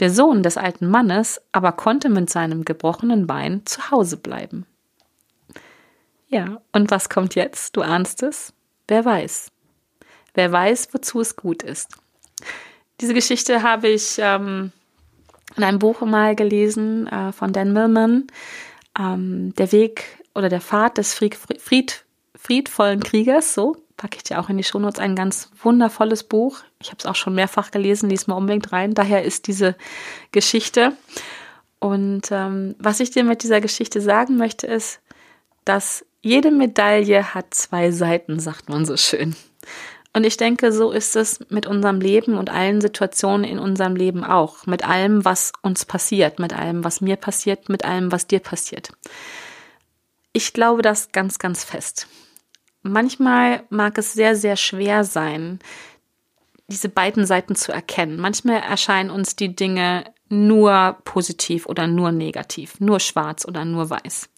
Der 0.01 0.10
Sohn 0.10 0.43
des 0.43 0.57
alten 0.57 0.89
Mannes 0.89 1.41
aber 1.53 1.72
konnte 1.72 2.10
mit 2.10 2.29
seinem 2.29 2.65
gebrochenen 2.65 3.25
Bein 3.25 3.65
zu 3.65 3.91
Hause 3.91 4.17
bleiben. 4.17 4.65
Ja, 6.27 6.60
und 6.74 6.91
was 6.91 7.07
kommt 7.07 7.34
jetzt? 7.34 7.77
Du 7.77 7.81
ahnst 7.81 8.24
es? 8.24 8.51
Wer 8.89 9.05
weiß? 9.05 9.53
Wer 10.34 10.51
weiß, 10.51 10.89
wozu 10.91 11.22
es 11.22 11.38
gut 11.38 11.63
ist? 11.63 11.95
Diese 13.00 13.13
Geschichte 13.13 13.63
habe 13.63 13.88
ich 13.88 14.17
ähm, 14.19 14.74
in 15.55 15.63
einem 15.63 15.79
Buch 15.79 16.01
mal 16.01 16.36
gelesen 16.36 17.07
äh, 17.07 17.31
von 17.31 17.53
Dan 17.53 17.72
Millman. 17.72 18.27
Ähm, 19.00 19.53
der 19.55 19.72
Weg 19.72 20.25
oder 20.34 20.50
der 20.50 20.60
Pfad 20.60 20.98
des 20.98 21.13
Fried, 21.13 21.36
Fried, 21.36 22.03
friedvollen 22.36 23.01
Kriegers, 23.01 23.53
so 23.53 23.77
packe 23.97 24.17
ich 24.17 24.23
dir 24.23 24.39
auch 24.39 24.49
in 24.49 24.57
die 24.57 24.63
Shownotes 24.63 24.99
ein 24.99 25.15
ganz 25.15 25.49
wundervolles 25.61 26.23
Buch. 26.23 26.59
Ich 26.81 26.87
habe 26.87 26.97
es 26.99 27.05
auch 27.05 27.15
schon 27.15 27.35
mehrfach 27.35 27.71
gelesen, 27.71 28.09
lies 28.09 28.27
mal 28.27 28.35
unbedingt 28.35 28.71
rein. 28.71 28.93
Daher 28.93 29.23
ist 29.23 29.47
diese 29.47 29.75
Geschichte. 30.31 30.93
Und 31.79 32.31
ähm, 32.31 32.75
was 32.79 32.99
ich 32.99 33.11
dir 33.11 33.23
mit 33.23 33.43
dieser 33.43 33.61
Geschichte 33.61 34.01
sagen 34.01 34.37
möchte, 34.37 34.67
ist, 34.67 35.01
dass 35.65 36.05
jede 36.21 36.51
Medaille 36.51 37.33
hat 37.33 37.53
zwei 37.53 37.91
Seiten, 37.91 38.39
sagt 38.39 38.69
man 38.69 38.85
so 38.85 38.97
schön. 38.97 39.35
Und 40.15 40.23
ich 40.23 40.37
denke, 40.37 40.71
so 40.71 40.91
ist 40.91 41.15
es 41.17 41.41
mit 41.49 41.67
unserem 41.67 41.99
Leben 41.99 42.37
und 42.37 42.49
allen 42.49 42.79
Situationen 42.79 43.43
in 43.43 43.59
unserem 43.59 43.97
Leben 43.97 44.23
auch. 44.23 44.65
Mit 44.65 44.87
allem, 44.87 45.25
was 45.25 45.51
uns 45.61 45.83
passiert, 45.83 46.39
mit 46.39 46.53
allem, 46.53 46.85
was 46.85 47.01
mir 47.01 47.17
passiert, 47.17 47.67
mit 47.67 47.83
allem, 47.83 48.13
was 48.13 48.25
dir 48.25 48.39
passiert. 48.39 48.91
Ich 50.31 50.53
glaube 50.53 50.81
das 50.81 51.11
ganz, 51.11 51.37
ganz 51.37 51.65
fest. 51.65 52.07
Manchmal 52.88 53.63
mag 53.72 53.98
es 53.98 54.13
sehr, 54.13 54.36
sehr 54.36 54.56
schwer 54.56 55.04
sein, 55.04 55.58
diese 56.68 56.88
beiden 56.88 57.25
Seiten 57.25 57.56
zu 57.56 57.72
erkennen. 57.72 58.20
Manchmal 58.20 58.62
erscheinen 58.62 59.10
uns 59.10 59.36
die 59.36 59.56
Dinge 59.56 60.04
nur 60.30 60.98
positiv 61.04 61.65
oder 61.65 61.88
nur 61.88 62.12
negativ, 62.12 62.80
nur 62.80 63.00
schwarz 63.00 63.44
oder 63.44 63.65
nur 63.65 63.89
weiß. 63.89 64.30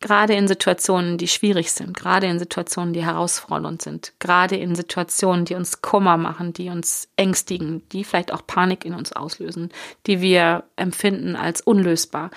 Gerade 0.00 0.32
in 0.32 0.48
Situationen, 0.48 1.18
die 1.18 1.28
schwierig 1.28 1.70
sind, 1.72 1.94
gerade 1.94 2.28
in 2.28 2.38
Situationen, 2.38 2.94
die 2.94 3.04
herausfordernd 3.04 3.82
sind, 3.82 4.14
gerade 4.20 4.56
in 4.56 4.74
Situationen, 4.74 5.44
die 5.44 5.54
uns 5.54 5.82
Kummer 5.82 6.16
machen, 6.16 6.54
die 6.54 6.70
uns 6.70 7.08
ängstigen, 7.16 7.86
die 7.90 8.04
vielleicht 8.04 8.32
auch 8.32 8.46
Panik 8.46 8.86
in 8.86 8.94
uns 8.94 9.12
auslösen, 9.12 9.68
die 10.06 10.22
wir 10.22 10.64
empfinden 10.76 11.36
als 11.36 11.60
unlösbar. 11.60 12.30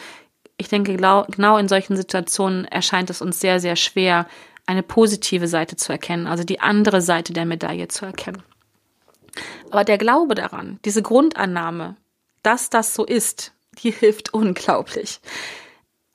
Ich 0.58 0.68
denke, 0.68 0.98
genau 0.98 1.58
in 1.58 1.70
solchen 1.70 1.96
Situationen 1.96 2.66
erscheint 2.66 3.10
es 3.10 3.22
uns 3.22 3.40
sehr, 3.40 3.62
sehr 3.62 3.78
schwer, 3.78 4.28
eine 4.68 4.84
positive 4.84 5.48
Seite 5.48 5.76
zu 5.76 5.92
erkennen, 5.92 6.28
also 6.28 6.44
die 6.44 6.60
andere 6.60 7.02
Seite 7.02 7.34
der 7.34 7.46
Medaille 7.46 7.88
zu 7.88 8.06
erkennen. 8.06 8.44
Aber 9.72 9.84
der 9.84 9.98
Glaube 9.98 10.36
daran, 10.36 10.80
diese 10.86 11.02
Grundannahme, 11.02 11.96
dass 12.44 12.70
das 12.70 12.94
so 12.94 13.06
ist, 13.06 13.54
die 13.82 13.92
hilft 13.92 14.34
unglaublich. 14.34 15.20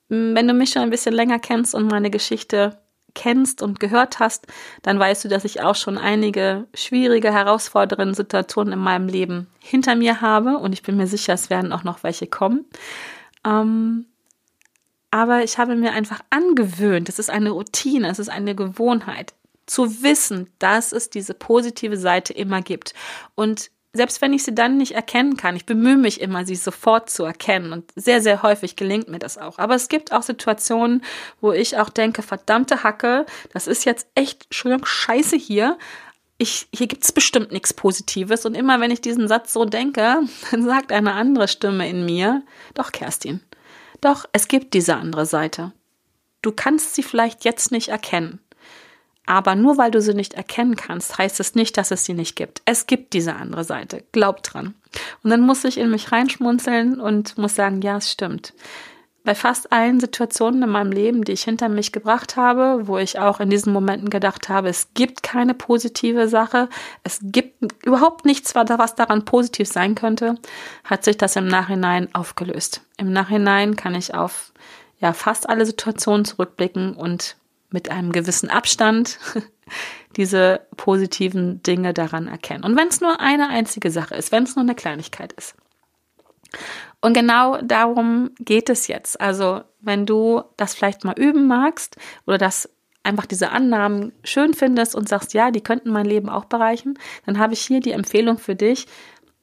Wenn 0.08 0.46
du 0.46 0.54
mich 0.54 0.70
schon 0.70 0.82
ein 0.82 0.90
bisschen 0.90 1.14
länger 1.14 1.38
kennst 1.38 1.74
und 1.74 1.90
meine 1.90 2.10
Geschichte 2.10 2.78
kennst 3.14 3.62
und 3.62 3.80
gehört 3.80 4.18
hast, 4.18 4.46
dann 4.82 4.98
weißt 4.98 5.24
du, 5.24 5.28
dass 5.28 5.44
ich 5.44 5.62
auch 5.62 5.74
schon 5.74 5.98
einige 5.98 6.66
schwierige, 6.74 7.32
herausfordernde 7.32 8.14
Situationen 8.14 8.74
in 8.74 8.78
meinem 8.78 9.08
Leben 9.08 9.48
hinter 9.58 9.96
mir 9.96 10.20
habe 10.20 10.58
und 10.58 10.72
ich 10.72 10.82
bin 10.82 10.96
mir 10.96 11.06
sicher, 11.06 11.34
es 11.34 11.50
werden 11.50 11.72
auch 11.72 11.84
noch 11.84 12.02
welche 12.02 12.26
kommen. 12.26 12.66
Ähm, 13.44 14.06
aber 15.12 15.44
ich 15.44 15.58
habe 15.58 15.76
mir 15.76 15.92
einfach 15.92 16.20
angewöhnt, 16.30 17.08
es 17.08 17.18
ist 17.18 17.30
eine 17.30 17.50
Routine, 17.50 18.08
es 18.08 18.18
ist 18.18 18.30
eine 18.30 18.56
Gewohnheit, 18.56 19.34
zu 19.66 20.02
wissen, 20.02 20.50
dass 20.58 20.90
es 20.90 21.10
diese 21.10 21.34
positive 21.34 21.98
Seite 21.98 22.32
immer 22.32 22.62
gibt. 22.62 22.94
Und 23.34 23.70
selbst 23.92 24.22
wenn 24.22 24.32
ich 24.32 24.42
sie 24.42 24.54
dann 24.54 24.78
nicht 24.78 24.92
erkennen 24.92 25.36
kann, 25.36 25.54
ich 25.54 25.66
bemühe 25.66 25.98
mich 25.98 26.22
immer, 26.22 26.46
sie 26.46 26.54
sofort 26.54 27.10
zu 27.10 27.24
erkennen 27.24 27.74
und 27.74 27.92
sehr, 27.94 28.22
sehr 28.22 28.42
häufig 28.42 28.74
gelingt 28.74 29.08
mir 29.08 29.18
das 29.18 29.36
auch. 29.36 29.58
Aber 29.58 29.74
es 29.74 29.88
gibt 29.88 30.12
auch 30.12 30.22
Situationen, 30.22 31.04
wo 31.42 31.52
ich 31.52 31.76
auch 31.76 31.90
denke, 31.90 32.22
verdammte 32.22 32.82
Hacke, 32.82 33.26
das 33.52 33.66
ist 33.66 33.84
jetzt 33.84 34.06
echt 34.14 34.46
schon 34.54 34.82
scheiße 34.82 35.36
hier. 35.36 35.76
Ich, 36.38 36.68
hier 36.74 36.86
gibt's 36.86 37.12
bestimmt 37.12 37.52
nichts 37.52 37.74
Positives. 37.74 38.46
Und 38.46 38.56
immer 38.56 38.80
wenn 38.80 38.90
ich 38.90 39.02
diesen 39.02 39.28
Satz 39.28 39.52
so 39.52 39.66
denke, 39.66 40.20
dann 40.50 40.64
sagt 40.64 40.90
eine 40.90 41.12
andere 41.12 41.48
Stimme 41.48 41.86
in 41.86 42.06
mir, 42.06 42.42
doch, 42.72 42.92
Kerstin, 42.92 43.42
doch, 44.02 44.26
es 44.32 44.48
gibt 44.48 44.74
diese 44.74 44.96
andere 44.96 45.24
Seite. 45.24 45.72
Du 46.42 46.52
kannst 46.52 46.94
sie 46.94 47.02
vielleicht 47.02 47.44
jetzt 47.44 47.72
nicht 47.72 47.88
erkennen. 47.88 48.40
Aber 49.24 49.54
nur 49.54 49.78
weil 49.78 49.92
du 49.92 50.02
sie 50.02 50.14
nicht 50.14 50.34
erkennen 50.34 50.74
kannst, 50.74 51.16
heißt 51.16 51.38
es 51.38 51.54
nicht, 51.54 51.78
dass 51.78 51.92
es 51.92 52.04
sie 52.04 52.12
nicht 52.12 52.34
gibt. 52.34 52.60
Es 52.64 52.86
gibt 52.86 53.12
diese 53.12 53.34
andere 53.36 53.62
Seite. 53.62 54.02
Glaub 54.10 54.42
dran. 54.42 54.74
Und 55.22 55.30
dann 55.30 55.40
muss 55.40 55.64
ich 55.64 55.78
in 55.78 55.90
mich 55.90 56.10
reinschmunzeln 56.10 57.00
und 57.00 57.38
muss 57.38 57.54
sagen, 57.54 57.80
ja, 57.80 57.96
es 57.96 58.10
stimmt 58.10 58.52
bei 59.24 59.34
fast 59.34 59.72
allen 59.72 60.00
Situationen 60.00 60.62
in 60.62 60.68
meinem 60.68 60.90
Leben, 60.90 61.24
die 61.24 61.32
ich 61.32 61.44
hinter 61.44 61.68
mich 61.68 61.92
gebracht 61.92 62.36
habe, 62.36 62.88
wo 62.88 62.98
ich 62.98 63.18
auch 63.18 63.40
in 63.40 63.50
diesen 63.50 63.72
Momenten 63.72 64.10
gedacht 64.10 64.48
habe, 64.48 64.68
es 64.68 64.88
gibt 64.94 65.22
keine 65.22 65.54
positive 65.54 66.28
Sache, 66.28 66.68
es 67.04 67.20
gibt 67.22 67.84
überhaupt 67.84 68.24
nichts, 68.24 68.54
was 68.54 68.94
daran 68.94 69.24
positiv 69.24 69.68
sein 69.68 69.94
könnte, 69.94 70.36
hat 70.84 71.04
sich 71.04 71.16
das 71.16 71.36
im 71.36 71.46
Nachhinein 71.46 72.12
aufgelöst. 72.14 72.82
Im 72.96 73.12
Nachhinein 73.12 73.76
kann 73.76 73.94
ich 73.94 74.14
auf 74.14 74.52
ja 74.98 75.12
fast 75.12 75.48
alle 75.48 75.66
Situationen 75.66 76.24
zurückblicken 76.24 76.94
und 76.94 77.36
mit 77.70 77.90
einem 77.90 78.12
gewissen 78.12 78.50
Abstand 78.50 79.18
diese 80.16 80.66
positiven 80.76 81.62
Dinge 81.62 81.94
daran 81.94 82.28
erkennen. 82.28 82.64
Und 82.64 82.76
wenn 82.76 82.88
es 82.88 83.00
nur 83.00 83.20
eine 83.20 83.48
einzige 83.48 83.90
Sache 83.90 84.14
ist, 84.14 84.32
wenn 84.32 84.44
es 84.44 84.56
nur 84.56 84.64
eine 84.64 84.74
Kleinigkeit 84.74 85.32
ist. 85.32 85.54
Und 87.02 87.14
genau 87.14 87.58
darum 87.60 88.30
geht 88.38 88.70
es 88.70 88.86
jetzt. 88.86 89.20
Also, 89.20 89.62
wenn 89.80 90.06
du 90.06 90.42
das 90.56 90.74
vielleicht 90.74 91.04
mal 91.04 91.18
üben 91.18 91.46
magst 91.46 91.96
oder 92.26 92.38
das 92.38 92.70
einfach 93.02 93.26
diese 93.26 93.50
Annahmen 93.50 94.12
schön 94.22 94.54
findest 94.54 94.94
und 94.94 95.08
sagst, 95.08 95.34
ja, 95.34 95.50
die 95.50 95.60
könnten 95.60 95.90
mein 95.90 96.06
Leben 96.06 96.28
auch 96.28 96.44
bereichen, 96.44 96.98
dann 97.26 97.38
habe 97.38 97.54
ich 97.54 97.60
hier 97.60 97.80
die 97.80 97.90
Empfehlung 97.90 98.38
für 98.38 98.54
dich, 98.54 98.86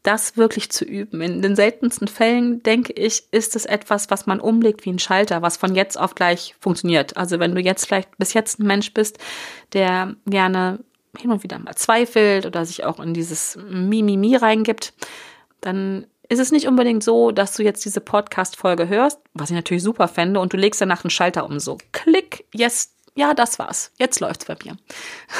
das 0.03 0.37
wirklich 0.37 0.71
zu 0.71 0.85
üben. 0.85 1.19
In 1.19 1.41
den 1.41 1.57
seltensten 1.57 2.07
Fällen, 2.07 2.63
denke 2.63 2.93
ich, 2.93 3.25
ist 3.31 3.57
es 3.57 3.65
etwas, 3.65 4.09
was 4.09 4.25
man 4.25 4.39
umlegt 4.39 4.85
wie 4.85 4.91
ein 4.91 4.99
Schalter, 4.99 5.41
was 5.41 5.57
von 5.57 5.75
jetzt 5.75 5.99
auf 5.99 6.15
gleich 6.15 6.55
funktioniert. 6.61 7.17
Also 7.17 7.39
wenn 7.39 7.53
du 7.53 7.59
jetzt 7.59 7.85
vielleicht 7.85 8.17
bis 8.17 8.33
jetzt 8.33 8.59
ein 8.59 8.67
Mensch 8.67 8.93
bist, 8.93 9.17
der 9.73 10.15
gerne 10.25 10.79
hin 11.17 11.31
und 11.31 11.43
wieder 11.43 11.59
mal 11.59 11.75
zweifelt 11.75 12.45
oder 12.45 12.65
sich 12.65 12.85
auch 12.85 13.01
in 13.01 13.13
dieses 13.13 13.57
Mimimi 13.69 14.37
reingibt, 14.37 14.93
dann 15.59 16.07
ist 16.29 16.39
es 16.39 16.51
nicht 16.51 16.67
unbedingt 16.67 17.03
so, 17.03 17.31
dass 17.31 17.55
du 17.55 17.63
jetzt 17.63 17.83
diese 17.83 18.01
Podcast-Folge 18.01 18.87
hörst, 18.87 19.19
was 19.33 19.49
ich 19.49 19.55
natürlich 19.55 19.83
super 19.83 20.07
fände, 20.07 20.39
und 20.39 20.53
du 20.53 20.57
legst 20.57 20.79
danach 20.79 21.03
einen 21.03 21.09
Schalter 21.09 21.45
um 21.45 21.59
so. 21.59 21.79
Klick, 21.91 22.45
yes, 22.53 22.93
ja, 23.15 23.33
das 23.33 23.59
war's. 23.59 23.91
Jetzt 23.97 24.19
läuft's 24.19 24.45
bei 24.45 24.55
mir. 24.63 24.77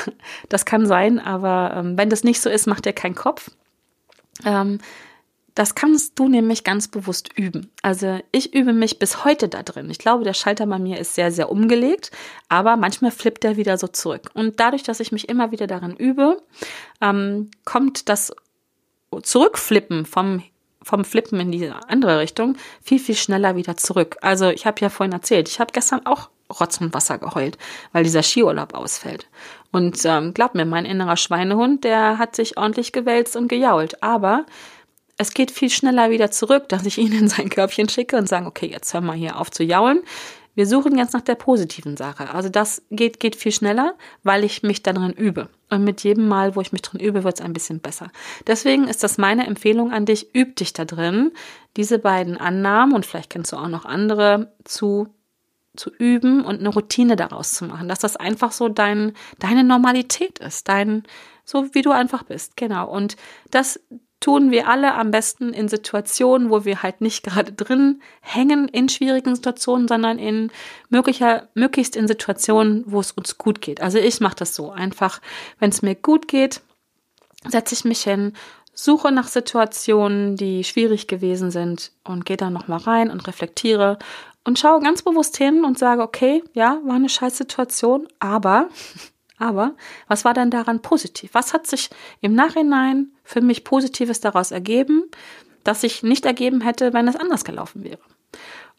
Das 0.49 0.65
kann 0.65 0.87
sein, 0.87 1.19
aber 1.19 1.73
ähm, 1.77 1.97
wenn 1.97 2.09
das 2.09 2.23
nicht 2.23 2.41
so 2.41 2.49
ist, 2.49 2.65
mach 2.65 2.81
dir 2.81 2.93
keinen 2.93 3.15
Kopf. 3.15 3.51
Ähm, 4.43 4.79
das 5.53 5.75
kannst 5.75 6.17
du 6.17 6.27
nämlich 6.27 6.63
ganz 6.63 6.87
bewusst 6.87 7.37
üben. 7.37 7.71
Also 7.81 8.19
ich 8.31 8.53
übe 8.53 8.73
mich 8.73 8.97
bis 8.97 9.25
heute 9.25 9.47
da 9.47 9.61
drin. 9.61 9.89
Ich 9.89 9.99
glaube, 9.99 10.23
der 10.23 10.33
Schalter 10.33 10.65
bei 10.65 10.79
mir 10.79 10.97
ist 10.97 11.15
sehr, 11.15 11.31
sehr 11.31 11.51
umgelegt, 11.51 12.11
aber 12.47 12.77
manchmal 12.77 13.11
flippt 13.11 13.43
er 13.45 13.57
wieder 13.57 13.77
so 13.77 13.87
zurück. 13.87 14.31
Und 14.33 14.59
dadurch, 14.59 14.83
dass 14.83 15.01
ich 15.01 15.11
mich 15.11 15.29
immer 15.29 15.51
wieder 15.51 15.67
daran 15.67 15.95
übe, 15.95 16.41
ähm, 17.01 17.51
kommt 17.65 18.09
das 18.09 18.33
Zurückflippen 19.21 20.05
vom 20.05 20.43
vom 20.81 21.03
Flippen 21.05 21.39
in 21.39 21.51
die 21.51 21.71
andere 21.87 22.19
Richtung 22.19 22.55
viel, 22.81 22.99
viel 22.99 23.15
schneller 23.15 23.55
wieder 23.55 23.77
zurück. 23.77 24.17
Also 24.21 24.49
ich 24.49 24.65
habe 24.65 24.81
ja 24.81 24.89
vorhin 24.89 25.13
erzählt, 25.13 25.49
ich 25.49 25.59
habe 25.59 25.73
gestern 25.73 26.05
auch 26.05 26.29
Rotz 26.59 26.81
und 26.81 26.93
Wasser 26.93 27.17
geheult, 27.17 27.57
weil 27.91 28.03
dieser 28.03 28.23
Skiurlaub 28.23 28.73
ausfällt. 28.73 29.27
Und 29.71 29.99
ähm, 30.05 30.33
glaub 30.33 30.55
mir, 30.55 30.65
mein 30.65 30.85
innerer 30.85 31.17
Schweinehund, 31.17 31.83
der 31.83 32.17
hat 32.17 32.35
sich 32.35 32.57
ordentlich 32.57 32.91
gewälzt 32.91 33.35
und 33.35 33.49
gejault. 33.49 34.01
Aber 34.01 34.45
es 35.17 35.33
geht 35.33 35.51
viel 35.51 35.69
schneller 35.69 36.09
wieder 36.09 36.31
zurück, 36.31 36.69
dass 36.69 36.85
ich 36.85 36.97
ihn 36.97 37.11
in 37.11 37.27
sein 37.27 37.49
Körbchen 37.49 37.89
schicke 37.89 38.17
und 38.17 38.27
sage, 38.27 38.47
okay, 38.47 38.67
jetzt 38.67 38.93
hör 38.93 39.01
mal 39.01 39.15
hier 39.15 39.39
auf 39.39 39.51
zu 39.51 39.63
jaulen. 39.63 40.01
Wir 40.59 40.67
suchen 40.67 40.97
jetzt 40.97 41.13
nach 41.13 41.21
der 41.21 41.35
positiven 41.35 41.95
Sache. 41.95 42.33
Also 42.33 42.49
das 42.49 42.81
geht, 42.91 43.21
geht 43.21 43.37
viel 43.37 43.53
schneller, 43.53 43.93
weil 44.23 44.43
ich 44.43 44.61
mich 44.61 44.83
darin 44.83 45.13
übe. 45.13 45.47
Und 45.69 45.85
mit 45.85 46.03
jedem 46.03 46.27
Mal, 46.27 46.53
wo 46.53 46.59
ich 46.59 46.73
mich 46.73 46.81
drin 46.81 46.99
übe, 46.99 47.23
wird 47.23 47.39
es 47.39 47.45
ein 47.45 47.53
bisschen 47.53 47.79
besser. 47.79 48.11
Deswegen 48.45 48.89
ist 48.89 49.01
das 49.01 49.17
meine 49.17 49.47
Empfehlung 49.47 49.93
an 49.93 50.05
dich, 50.05 50.35
üb 50.35 50.57
dich 50.57 50.73
da 50.73 50.83
drin, 50.83 51.31
diese 51.77 51.97
beiden 51.97 52.35
Annahmen 52.35 52.93
und 52.93 53.05
vielleicht 53.05 53.29
kennst 53.29 53.53
du 53.53 53.55
auch 53.55 53.69
noch 53.69 53.85
andere 53.85 54.51
zu 54.65 55.07
zu 55.77 55.91
üben 55.97 56.43
und 56.43 56.59
eine 56.59 56.69
Routine 56.69 57.15
daraus 57.15 57.53
zu 57.53 57.63
machen, 57.63 57.87
dass 57.87 57.99
das 57.99 58.17
einfach 58.17 58.51
so 58.51 58.67
dein, 58.67 59.13
deine 59.37 59.63
Normalität 59.63 60.39
ist, 60.39 60.67
dein, 60.67 61.03
so 61.45 61.73
wie 61.73 61.83
du 61.83 61.91
einfach 61.91 62.23
bist, 62.23 62.57
genau. 62.57 62.89
Und 62.89 63.15
das 63.49 63.79
tun 64.19 64.51
wir 64.51 64.67
alle 64.67 64.95
am 64.95 65.11
besten 65.11 65.53
in 65.53 65.67
Situationen, 65.67 66.49
wo 66.49 66.65
wir 66.65 66.83
halt 66.83 67.01
nicht 67.01 67.23
gerade 67.23 67.53
drin 67.53 68.01
hängen 68.21 68.67
in 68.67 68.89
schwierigen 68.89 69.35
Situationen, 69.35 69.87
sondern 69.87 70.19
in 70.19 70.51
möglicher, 70.89 71.47
möglichst 71.53 71.95
in 71.95 72.07
Situationen, 72.07 72.83
wo 72.85 72.99
es 72.99 73.11
uns 73.11 73.37
gut 73.37 73.61
geht. 73.61 73.81
Also 73.81 73.97
ich 73.97 74.19
mache 74.19 74.35
das 74.35 74.55
so 74.55 74.71
einfach, 74.71 75.21
wenn 75.59 75.69
es 75.69 75.81
mir 75.81 75.95
gut 75.95 76.27
geht, 76.27 76.61
setze 77.47 77.73
ich 77.73 77.85
mich 77.85 78.03
hin, 78.03 78.33
suche 78.73 79.11
nach 79.11 79.27
Situationen, 79.27 80.35
die 80.35 80.63
schwierig 80.63 81.07
gewesen 81.07 81.51
sind 81.51 81.91
und 82.03 82.25
gehe 82.25 82.37
da 82.37 82.49
nochmal 82.49 82.79
rein 82.79 83.11
und 83.11 83.27
reflektiere 83.27 83.97
und 84.45 84.59
schaue 84.59 84.81
ganz 84.81 85.01
bewusst 85.01 85.37
hin 85.37 85.63
und 85.63 85.77
sage, 85.77 86.01
okay, 86.01 86.43
ja, 86.53 86.79
war 86.85 86.95
eine 86.95 87.09
scheiß 87.09 87.37
Situation, 87.37 88.07
aber, 88.19 88.69
aber, 89.39 89.75
was 90.07 90.25
war 90.25 90.33
denn 90.33 90.51
daran 90.51 90.81
positiv? 90.81 91.31
Was 91.33 91.53
hat 91.53 91.67
sich 91.67 91.89
im 92.21 92.33
Nachhinein 92.33 93.11
für 93.23 93.41
mich 93.41 93.63
Positives 93.63 94.19
daraus 94.19 94.51
ergeben, 94.51 95.03
das 95.63 95.81
sich 95.81 96.03
nicht 96.03 96.25
ergeben 96.25 96.61
hätte, 96.61 96.93
wenn 96.93 97.07
es 97.07 97.15
anders 97.15 97.43
gelaufen 97.43 97.83
wäre? 97.83 97.99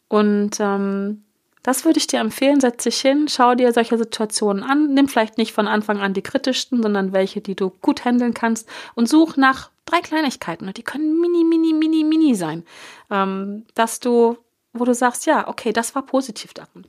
Und 0.07 0.59
ähm, 0.59 1.23
das 1.63 1.85
würde 1.85 1.99
ich 1.99 2.07
dir 2.07 2.19
empfehlen. 2.19 2.59
Setz 2.59 2.83
dich 2.83 2.99
hin, 2.99 3.27
schau 3.27 3.55
dir 3.55 3.71
solche 3.73 3.97
Situationen 3.97 4.63
an. 4.63 4.93
Nimm 4.93 5.07
vielleicht 5.07 5.37
nicht 5.37 5.53
von 5.53 5.67
Anfang 5.67 5.99
an 5.99 6.13
die 6.13 6.23
kritischsten, 6.23 6.81
sondern 6.81 7.13
welche, 7.13 7.41
die 7.41 7.55
du 7.55 7.69
gut 7.81 8.05
handeln 8.05 8.33
kannst 8.33 8.67
und 8.95 9.07
such 9.07 9.37
nach 9.37 9.69
drei 9.85 10.01
Kleinigkeiten. 10.01 10.67
Und 10.67 10.77
die 10.77 10.83
können 10.83 11.19
mini, 11.19 11.43
mini, 11.43 11.73
mini, 11.73 12.03
mini 12.03 12.35
sein. 12.35 12.63
Ähm, 13.09 13.65
dass 13.75 13.99
du 13.99 14.37
wo 14.73 14.85
du 14.85 14.93
sagst, 14.93 15.25
ja, 15.25 15.47
okay, 15.47 15.73
das 15.73 15.95
war 15.95 16.03
positiv 16.03 16.53
daran. 16.53 16.85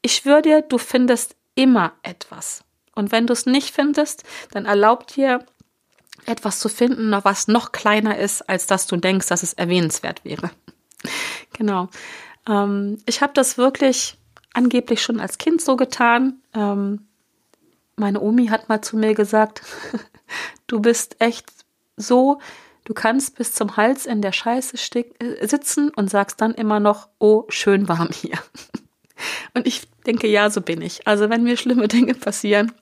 Ich 0.00 0.14
schwöre 0.14 0.42
dir, 0.42 0.62
du 0.62 0.78
findest 0.78 1.36
immer 1.54 1.92
etwas. 2.02 2.64
Und 2.94 3.12
wenn 3.12 3.26
du 3.26 3.32
es 3.32 3.46
nicht 3.46 3.74
findest, 3.74 4.24
dann 4.50 4.66
erlaubt 4.66 5.16
dir, 5.16 5.44
etwas 6.26 6.60
zu 6.60 6.68
finden, 6.68 7.12
was 7.24 7.48
noch 7.48 7.72
kleiner 7.72 8.16
ist, 8.16 8.48
als 8.48 8.66
dass 8.66 8.86
du 8.86 8.96
denkst, 8.96 9.26
dass 9.26 9.42
es 9.42 9.54
erwähnenswert 9.54 10.24
wäre. 10.24 10.50
genau. 11.52 11.88
Ähm, 12.48 12.98
ich 13.06 13.22
habe 13.22 13.32
das 13.32 13.58
wirklich 13.58 14.16
angeblich 14.52 15.02
schon 15.02 15.18
als 15.18 15.38
Kind 15.38 15.60
so 15.60 15.76
getan. 15.76 16.40
Ähm, 16.54 17.06
meine 17.96 18.20
Omi 18.20 18.46
hat 18.46 18.68
mal 18.68 18.82
zu 18.82 18.96
mir 18.96 19.14
gesagt, 19.14 19.62
du 20.68 20.80
bist 20.80 21.20
echt 21.20 21.50
so 21.96 22.38
Du 22.84 22.94
kannst 22.94 23.36
bis 23.36 23.52
zum 23.52 23.76
Hals 23.76 24.06
in 24.06 24.22
der 24.22 24.32
Scheiße 24.32 24.76
äh, 24.96 25.46
sitzen 25.46 25.90
und 25.90 26.10
sagst 26.10 26.40
dann 26.40 26.52
immer 26.52 26.80
noch, 26.80 27.08
oh, 27.18 27.44
schön 27.48 27.88
warm 27.88 28.08
hier. 28.12 28.38
Und 29.54 29.66
ich 29.66 29.82
denke, 30.06 30.26
ja, 30.26 30.50
so 30.50 30.60
bin 30.60 30.82
ich. 30.82 31.06
Also 31.06 31.30
wenn 31.30 31.42
mir 31.42 31.56
schlimme 31.56 31.88
Dinge 31.88 32.14
passieren, 32.14 32.72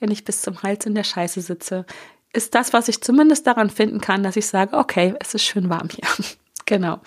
wenn 0.00 0.10
ich 0.10 0.24
bis 0.24 0.42
zum 0.42 0.62
Hals 0.62 0.86
in 0.86 0.94
der 0.94 1.04
Scheiße 1.04 1.40
sitze, 1.40 1.84
ist 2.32 2.54
das, 2.54 2.72
was 2.72 2.88
ich 2.88 3.02
zumindest 3.02 3.46
daran 3.46 3.70
finden 3.70 4.00
kann, 4.00 4.22
dass 4.22 4.36
ich 4.36 4.46
sage, 4.46 4.76
okay, 4.76 5.14
es 5.20 5.34
ist 5.34 5.44
schön 5.44 5.70
warm 5.70 5.88
hier. 5.90 6.08
genau. 6.66 7.00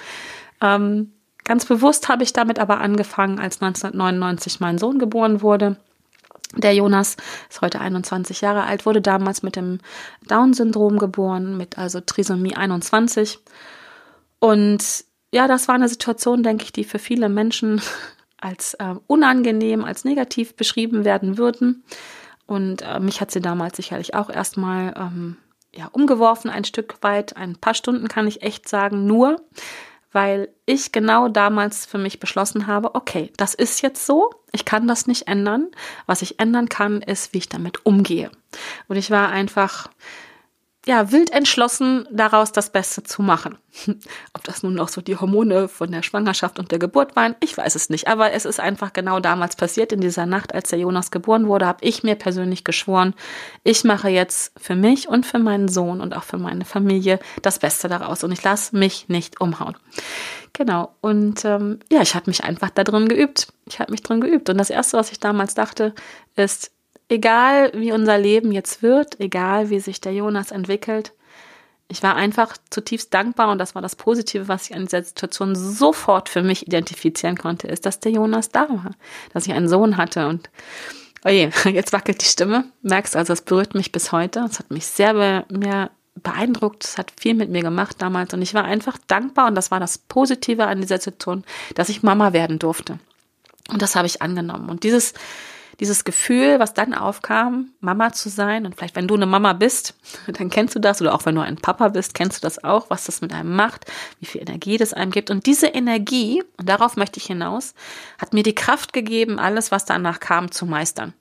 Ähm, 0.62 1.14
ganz 1.44 1.66
bewusst 1.66 2.10
habe 2.10 2.24
ich 2.24 2.34
damit 2.34 2.60
aber 2.60 2.82
angefangen, 2.82 3.40
als 3.40 3.62
1999 3.62 4.60
mein 4.60 4.78
Sohn 4.78 5.00
geboren 5.00 5.42
wurde. 5.42 5.78
Der 6.58 6.74
Jonas 6.74 7.16
ist 7.50 7.62
heute 7.62 7.80
21 7.80 8.42
Jahre 8.42 8.64
alt, 8.64 8.86
wurde 8.86 9.02
damals 9.02 9.42
mit 9.42 9.56
dem 9.56 9.80
Down-Syndrom 10.28 10.98
geboren, 10.98 11.56
mit 11.56 11.78
also 11.78 12.02
Trisomie 12.02 12.56
21. 12.56 13.40
Und 14.40 14.84
ja, 15.34 15.48
das 15.48 15.68
war 15.68 15.76
eine 15.76 15.88
Situation, 15.88 16.44
denke 16.44 16.66
ich, 16.66 16.74
die 16.74 16.84
für 16.84 17.00
viele 17.00 17.30
Menschen 17.30 17.82
als 18.42 18.74
äh, 18.76 18.96
unangenehm, 19.08 19.84
als 19.84 20.04
negativ 20.04 20.56
beschrieben 20.56 21.06
werden 21.06 21.38
würden. 21.38 21.84
Und 22.46 22.82
äh, 22.82 23.00
mich 23.00 23.22
hat 23.22 23.32
sie 23.32 23.42
damals 23.42 23.78
sicherlich 23.78 24.14
auch 24.14 24.30
erstmal 24.30 24.94
ähm, 24.98 25.38
ja, 25.74 25.88
umgeworfen, 25.92 26.50
ein 26.50 26.66
Stück 26.66 26.96
weit. 27.02 27.38
Ein 27.38 27.56
paar 27.56 27.74
Stunden 27.74 28.08
kann 28.08 28.28
ich 28.28 28.42
echt 28.42 28.68
sagen, 28.68 29.06
nur 29.06 29.38
weil 30.12 30.50
ich 30.66 30.92
genau 30.92 31.30
damals 31.30 31.86
für 31.86 31.98
mich 31.98 32.20
beschlossen 32.20 32.68
habe, 32.68 32.96
okay, 32.96 33.32
das 33.38 33.54
ist 33.54 33.82
jetzt 33.82 34.06
so, 34.06 34.30
ich 34.52 34.66
kann 34.66 34.88
das 34.88 35.08
nicht 35.08 35.28
ändern. 35.28 35.68
Was 36.06 36.22
ich 36.22 36.40
ändern 36.40 36.68
kann, 36.68 37.02
ist, 37.02 37.34
wie 37.34 37.38
ich 37.38 37.50
damit 37.50 37.86
umgehe. 37.86 38.30
Und 38.88 38.98
ich 38.98 39.10
war 39.10 39.30
einfach 39.30 39.90
ja, 40.88 41.12
wild 41.12 41.32
entschlossen, 41.32 42.08
daraus 42.12 42.52
das 42.52 42.72
Beste 42.72 43.04
zu 43.04 43.22
machen. 43.22 43.58
Ob 44.34 44.44
das 44.44 44.64
nun 44.64 44.74
noch 44.74 44.90
so 44.90 45.02
die 45.02 45.16
Hormone 45.16 45.68
von 45.68 45.92
der 45.92 46.02
Schwangerschaft 46.02 46.58
und 46.58 46.72
der 46.72 46.80
Geburt 46.80 47.16
waren, 47.16 47.36
ich 47.40 47.56
weiß 47.56 47.76
es 47.76 47.92
nicht. 47.92 48.08
Aber 48.08 48.32
es 48.32 48.46
ist 48.46 48.60
einfach 48.60 48.92
genau 48.92 49.20
damals 49.20 49.56
passiert. 49.56 49.92
In 49.92 50.02
dieser 50.02 50.26
Nacht, 50.26 50.56
als 50.56 50.70
der 50.70 50.80
Jonas 50.80 51.12
geboren 51.12 51.48
wurde, 51.48 51.68
habe 51.68 51.86
ich 51.86 52.02
mir 52.02 52.16
persönlich 52.16 52.64
geschworen, 52.64 53.14
ich 53.64 53.84
mache 53.84 54.10
jetzt 54.10 54.54
für 54.60 54.76
mich 54.76 55.08
und 55.08 55.26
für 55.26 55.38
meinen 55.38 55.68
Sohn 55.68 56.02
und 56.02 56.16
auch 56.16 56.24
für 56.24 56.40
meine 56.40 56.66
Familie 56.66 57.20
das 57.44 57.60
Beste 57.60 57.88
daraus. 57.88 58.24
Und 58.24 58.32
ich 58.32 58.44
lasse 58.44 58.76
mich 58.76 59.08
nicht 59.08 59.40
umhauen. 59.40 59.78
Genau. 60.54 60.96
Und 61.02 61.46
ähm, 61.46 61.80
ja, 61.92 62.02
ich 62.02 62.16
habe 62.16 62.30
mich 62.30 62.44
einfach 62.44 62.72
da 62.72 62.84
drin 62.84 63.08
geübt. 63.08 63.54
Ich 63.68 63.80
habe 63.80 63.92
mich 63.92 64.02
drin 64.02 64.20
geübt. 64.20 64.50
Und 64.50 64.58
das 64.58 64.72
Erste, 64.72 64.98
was 64.98 65.12
ich 65.12 65.20
damals 65.20 65.54
dachte, 65.54 65.94
ist, 66.36 66.72
egal 67.12 67.72
wie 67.76 67.92
unser 67.92 68.18
Leben 68.18 68.52
jetzt 68.52 68.82
wird, 68.82 69.20
egal 69.20 69.70
wie 69.70 69.80
sich 69.80 70.00
der 70.00 70.14
Jonas 70.14 70.52
entwickelt, 70.52 71.14
ich 71.90 72.02
war 72.02 72.16
einfach 72.16 72.56
zutiefst 72.70 73.14
dankbar 73.14 73.52
und 73.52 73.58
das 73.58 73.76
war 73.76 73.82
das 73.82 73.98
Positive, 73.98 74.48
was 74.48 74.70
ich 74.70 74.76
an 74.76 74.86
dieser 74.86 75.04
Situation 75.04 75.54
sofort 75.54 76.30
für 76.30 76.42
mich 76.42 76.66
identifizieren 76.66 77.38
konnte, 77.38 77.68
ist, 77.68 77.86
dass 77.86 78.00
der 78.00 78.14
Jonas 78.14 78.48
da 78.48 78.70
war, 78.70 78.92
dass 79.34 79.46
ich 79.46 79.52
einen 79.52 79.68
Sohn 79.68 79.98
hatte 79.98 80.30
und 80.30 80.50
oje, 81.26 81.52
jetzt 81.66 81.92
wackelt 81.92 82.22
die 82.22 82.26
Stimme, 82.26 82.64
merkst 82.82 83.18
also, 83.18 83.34
es 83.34 83.42
berührt 83.42 83.76
mich 83.76 83.92
bis 83.92 84.14
heute, 84.14 84.48
es 84.50 84.60
hat 84.60 84.72
mich 84.72 84.86
sehr 84.86 85.14
be 85.14 85.46
mehr 85.50 85.92
beeindruckt, 86.16 86.86
es 86.86 86.98
hat 86.98 87.12
viel 87.20 87.34
mit 87.34 87.50
mir 87.50 87.62
gemacht 87.62 87.98
damals 88.00 88.34
und 88.34 88.42
ich 88.42 88.54
war 88.54 88.64
einfach 88.64 88.98
dankbar 89.08 89.48
und 89.48 89.56
das 89.56 89.70
war 89.70 89.82
das 89.82 89.98
Positive 89.98 90.66
an 90.68 90.80
dieser 90.80 90.98
Situation, 90.98 91.44
dass 91.76 91.90
ich 91.90 92.04
Mama 92.04 92.32
werden 92.32 92.58
durfte. 92.58 93.00
Und 93.70 93.82
das 93.82 93.96
habe 93.96 94.08
ich 94.08 94.22
angenommen. 94.22 94.70
Und 94.70 94.84
dieses 94.84 95.14
dieses 95.82 96.04
Gefühl, 96.04 96.60
was 96.60 96.76
dann 96.76 96.94
aufkam, 96.94 97.72
Mama 97.80 98.14
zu 98.14 98.30
sein. 98.30 98.68
Und 98.68 98.76
vielleicht, 98.76 98.96
wenn 98.96 99.08
du 99.08 99.16
eine 99.16 99.26
Mama 99.26 99.54
bist, 99.54 99.96
dann 100.28 100.52
kennst 100.52 100.76
du 100.76 100.80
das. 100.80 101.02
Oder 101.02 101.14
auch 101.14 101.26
wenn 101.26 101.36
du 101.36 101.42
ein 101.42 101.58
Papa 101.58 101.90
bist, 101.90 102.14
kennst 102.14 102.38
du 102.38 102.42
das 102.42 102.64
auch, 102.64 102.90
was 102.92 103.06
das 103.06 103.20
mit 103.22 103.34
einem 103.34 103.56
macht, 103.56 103.86
wie 104.20 104.28
viel 104.28 104.42
Energie 104.42 104.78
das 104.78 104.94
einem 104.94 105.12
gibt. 105.12 105.32
Und 105.32 105.48
diese 105.48 105.68
Energie, 105.68 106.44
und 106.58 106.70
darauf 106.70 106.98
möchte 106.98 107.20
ich 107.20 107.26
hinaus, 107.26 107.74
hat 108.20 108.32
mir 108.32 108.44
die 108.44 108.54
Kraft 108.54 108.94
gegeben, 108.94 109.40
alles, 109.40 109.72
was 109.72 109.84
danach 109.84 110.20
kam, 110.20 110.52
zu 110.52 110.68
meistern. 110.68 111.14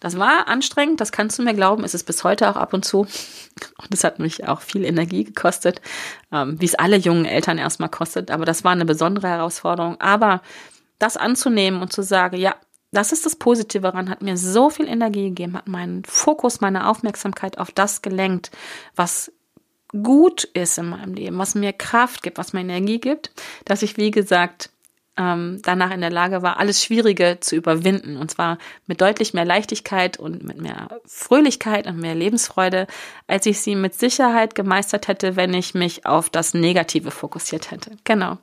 Das 0.00 0.18
war 0.18 0.48
anstrengend, 0.48 1.00
das 1.00 1.12
kannst 1.12 1.38
du 1.38 1.44
mir 1.44 1.54
glauben, 1.54 1.84
ist 1.84 1.94
es 1.94 2.02
bis 2.02 2.24
heute 2.24 2.50
auch 2.50 2.56
ab 2.56 2.74
und 2.74 2.84
zu. 2.84 3.02
Und 3.02 3.94
es 3.94 4.02
hat 4.02 4.18
mich 4.18 4.48
auch 4.48 4.60
viel 4.60 4.84
Energie 4.84 5.22
gekostet, 5.22 5.80
ähm, 6.32 6.60
wie 6.60 6.64
es 6.64 6.74
alle 6.74 6.96
jungen 6.96 7.24
Eltern 7.24 7.56
erstmal 7.56 7.88
kostet. 7.88 8.32
Aber 8.32 8.44
das 8.44 8.64
war 8.64 8.72
eine 8.72 8.84
besondere 8.84 9.28
Herausforderung. 9.28 10.00
Aber 10.00 10.42
das 10.98 11.16
anzunehmen 11.16 11.80
und 11.80 11.92
zu 11.92 12.02
sagen, 12.02 12.36
ja, 12.36 12.56
das 12.92 13.12
ist 13.12 13.24
das 13.26 13.36
Positive 13.36 13.82
daran, 13.82 14.10
hat 14.10 14.22
mir 14.22 14.36
so 14.36 14.70
viel 14.70 14.86
Energie 14.86 15.28
gegeben, 15.28 15.56
hat 15.56 15.66
meinen 15.66 16.04
Fokus, 16.04 16.60
meine 16.60 16.88
Aufmerksamkeit 16.88 17.58
auf 17.58 17.72
das 17.72 18.02
gelenkt, 18.02 18.50
was 18.94 19.32
gut 19.88 20.44
ist 20.44 20.78
in 20.78 20.90
meinem 20.90 21.14
Leben, 21.14 21.38
was 21.38 21.54
mir 21.54 21.72
Kraft 21.72 22.22
gibt, 22.22 22.38
was 22.38 22.52
mir 22.52 22.60
Energie 22.60 23.00
gibt, 23.00 23.30
dass 23.64 23.82
ich, 23.82 23.96
wie 23.96 24.10
gesagt, 24.10 24.70
ähm, 25.16 25.60
danach 25.62 25.90
in 25.90 26.00
der 26.00 26.10
Lage 26.10 26.42
war, 26.42 26.58
alles 26.58 26.82
Schwierige 26.82 27.38
zu 27.40 27.56
überwinden. 27.56 28.16
Und 28.16 28.30
zwar 28.30 28.58
mit 28.86 29.00
deutlich 29.00 29.34
mehr 29.34 29.44
Leichtigkeit 29.44 30.18
und 30.18 30.42
mit 30.42 30.58
mehr 30.58 30.88
Fröhlichkeit 31.04 31.86
und 31.86 31.98
mehr 31.98 32.14
Lebensfreude, 32.14 32.86
als 33.26 33.44
ich 33.44 33.60
sie 33.60 33.74
mit 33.74 33.94
Sicherheit 33.94 34.54
gemeistert 34.54 35.08
hätte, 35.08 35.36
wenn 35.36 35.52
ich 35.52 35.74
mich 35.74 36.06
auf 36.06 36.30
das 36.30 36.54
Negative 36.54 37.10
fokussiert 37.10 37.70
hätte. 37.70 37.96
Genau. 38.04 38.38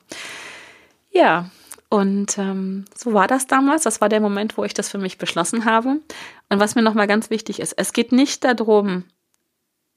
Ja, 1.10 1.50
und 1.90 2.38
ähm, 2.38 2.84
so 2.96 3.12
war 3.12 3.26
das 3.26 3.48
damals. 3.48 3.82
Das 3.82 4.00
war 4.00 4.08
der 4.08 4.20
Moment, 4.20 4.56
wo 4.56 4.64
ich 4.64 4.72
das 4.72 4.88
für 4.88 4.98
mich 4.98 5.18
beschlossen 5.18 5.64
habe. 5.64 6.00
Und 6.48 6.60
was 6.60 6.76
mir 6.76 6.82
nochmal 6.82 7.08
ganz 7.08 7.30
wichtig 7.30 7.58
ist, 7.58 7.72
es 7.72 7.92
geht 7.92 8.12
nicht 8.12 8.44
darum, 8.44 9.04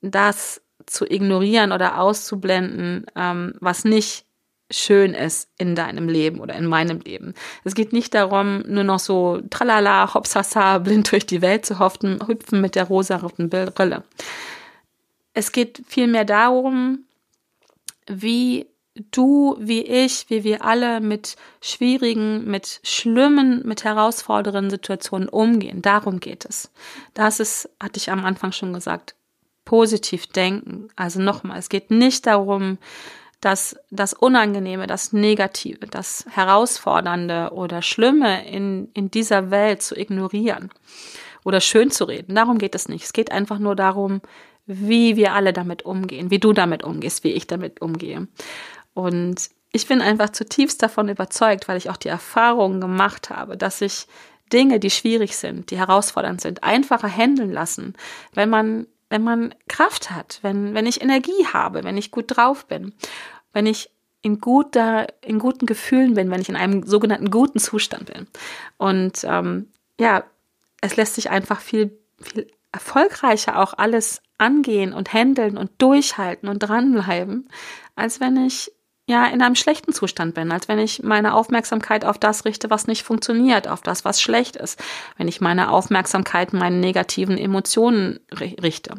das 0.01 0.61
zu 0.87 1.05
ignorieren 1.05 1.71
oder 1.71 1.99
auszublenden, 1.99 3.05
ähm, 3.15 3.53
was 3.59 3.85
nicht 3.85 4.25
schön 4.71 5.13
ist 5.13 5.49
in 5.59 5.75
deinem 5.75 6.09
Leben 6.09 6.39
oder 6.39 6.55
in 6.55 6.65
meinem 6.65 6.99
Leben. 6.99 7.35
Es 7.63 7.75
geht 7.75 7.93
nicht 7.93 8.15
darum, 8.15 8.63
nur 8.65 8.83
noch 8.83 8.99
so 8.99 9.41
tralala, 9.51 10.15
hopsasa, 10.15 10.79
blind 10.79 11.11
durch 11.11 11.27
die 11.27 11.43
Welt 11.43 11.63
zu 11.63 11.77
hopfen, 11.77 12.19
hüpfen 12.25 12.59
mit 12.59 12.73
der 12.73 12.85
rosaroten 12.85 13.49
Brille. 13.49 14.03
Es 15.35 15.51
geht 15.51 15.83
vielmehr 15.87 16.25
darum, 16.25 17.05
wie 18.07 18.65
du, 18.95 19.55
wie 19.59 19.81
ich, 19.81 20.29
wie 20.29 20.43
wir 20.43 20.63
alle 20.63 21.01
mit 21.01 21.35
schwierigen, 21.61 22.45
mit 22.45 22.79
schlimmen, 22.83 23.65
mit 23.65 23.83
herausfordernden 23.83 24.69
Situationen 24.69 25.29
umgehen. 25.29 25.81
Darum 25.81 26.19
geht 26.19 26.45
es. 26.45 26.71
Das 27.13 27.39
ist, 27.39 27.69
hatte 27.81 27.97
ich 27.97 28.11
am 28.11 28.23
Anfang 28.23 28.51
schon 28.51 28.73
gesagt, 28.73 29.15
positiv 29.65 30.27
denken. 30.27 30.89
Also 30.95 31.21
nochmal, 31.21 31.57
es 31.59 31.69
geht 31.69 31.89
nicht 31.89 32.27
darum, 32.27 32.77
dass 33.41 33.75
das 33.89 34.13
Unangenehme, 34.13 34.87
das 34.87 35.11
Negative, 35.11 35.87
das 35.87 36.25
Herausfordernde 36.29 37.51
oder 37.53 37.81
Schlimme 37.81 38.47
in, 38.47 38.89
in 38.93 39.11
dieser 39.11 39.51
Welt 39.51 39.81
zu 39.81 39.97
ignorieren 39.97 40.69
oder 41.43 41.59
schön 41.59 41.91
zu 41.91 42.05
reden. 42.05 42.35
Darum 42.35 42.57
geht 42.57 42.75
es 42.75 42.87
nicht. 42.87 43.03
Es 43.03 43.11
geht 43.11 43.31
einfach 43.31 43.59
nur 43.59 43.75
darum, 43.75 44.21
wie 44.65 45.17
wir 45.17 45.33
alle 45.33 45.51
damit 45.51 45.83
umgehen, 45.83 46.31
wie 46.31 46.39
du 46.39 46.53
damit 46.53 46.83
umgehst, 46.83 47.25
wie 47.25 47.31
ich 47.31 47.47
damit 47.47 47.81
umgehe. 47.81 48.27
Und 48.93 49.49
ich 49.71 49.87
bin 49.87 50.01
einfach 50.01 50.29
zutiefst 50.29 50.81
davon 50.83 51.09
überzeugt, 51.09 51.67
weil 51.67 51.77
ich 51.77 51.89
auch 51.89 51.97
die 51.97 52.09
Erfahrungen 52.09 52.79
gemacht 52.79 53.29
habe, 53.29 53.57
dass 53.57 53.79
sich 53.79 54.07
Dinge, 54.51 54.79
die 54.79 54.91
schwierig 54.91 55.35
sind, 55.35 55.71
die 55.71 55.77
herausfordernd 55.77 56.41
sind, 56.41 56.63
einfacher 56.63 57.07
handeln 57.07 57.51
lassen, 57.51 57.95
wenn 58.33 58.49
man 58.49 58.87
wenn 59.13 59.23
man 59.23 59.53
Kraft 59.67 60.09
hat, 60.09 60.39
wenn, 60.41 60.73
wenn 60.73 60.87
ich 60.87 61.03
Energie 61.03 61.45
habe, 61.53 61.83
wenn 61.83 61.97
ich 61.97 62.09
gut 62.09 62.35
drauf 62.35 62.65
bin, 62.65 62.93
wenn 63.51 63.67
ich 63.67 63.91
in 64.23 64.41
guter, 64.41 65.05
in 65.21 65.37
guten 65.37 65.67
Gefühlen 65.67 66.15
bin, 66.15 66.31
wenn 66.31 66.41
ich 66.41 66.49
in 66.49 66.55
einem 66.55 66.81
sogenannten 66.81 67.29
guten 67.29 67.59
Zustand 67.59 68.11
bin. 68.11 68.25
Und 68.77 69.23
ähm, 69.23 69.67
ja, 69.99 70.23
es 70.81 70.95
lässt 70.95 71.13
sich 71.13 71.29
einfach 71.29 71.59
viel, 71.59 71.95
viel 72.19 72.49
erfolgreicher 72.71 73.59
auch 73.59 73.75
alles 73.77 74.19
angehen 74.39 74.93
und 74.93 75.13
handeln 75.13 75.57
und 75.59 75.69
durchhalten 75.77 76.49
und 76.49 76.57
dranbleiben, 76.57 77.49
als 77.95 78.19
wenn 78.19 78.35
ich 78.43 78.71
ja 79.05 79.25
in 79.25 79.41
einem 79.41 79.55
schlechten 79.55 79.93
Zustand 79.93 80.33
bin, 80.33 80.51
als 80.51 80.67
wenn 80.67 80.79
ich 80.79 81.03
meine 81.03 81.33
Aufmerksamkeit 81.33 82.05
auf 82.05 82.17
das 82.17 82.45
richte, 82.45 82.69
was 82.69 82.87
nicht 82.87 83.03
funktioniert, 83.03 83.67
auf 83.67 83.81
das, 83.81 84.05
was 84.05 84.21
schlecht 84.21 84.55
ist, 84.55 84.81
wenn 85.17 85.27
ich 85.27 85.41
meine 85.41 85.71
Aufmerksamkeit 85.71 86.53
meinen 86.53 86.79
negativen 86.79 87.37
Emotionen 87.37 88.19
richte. 88.31 88.95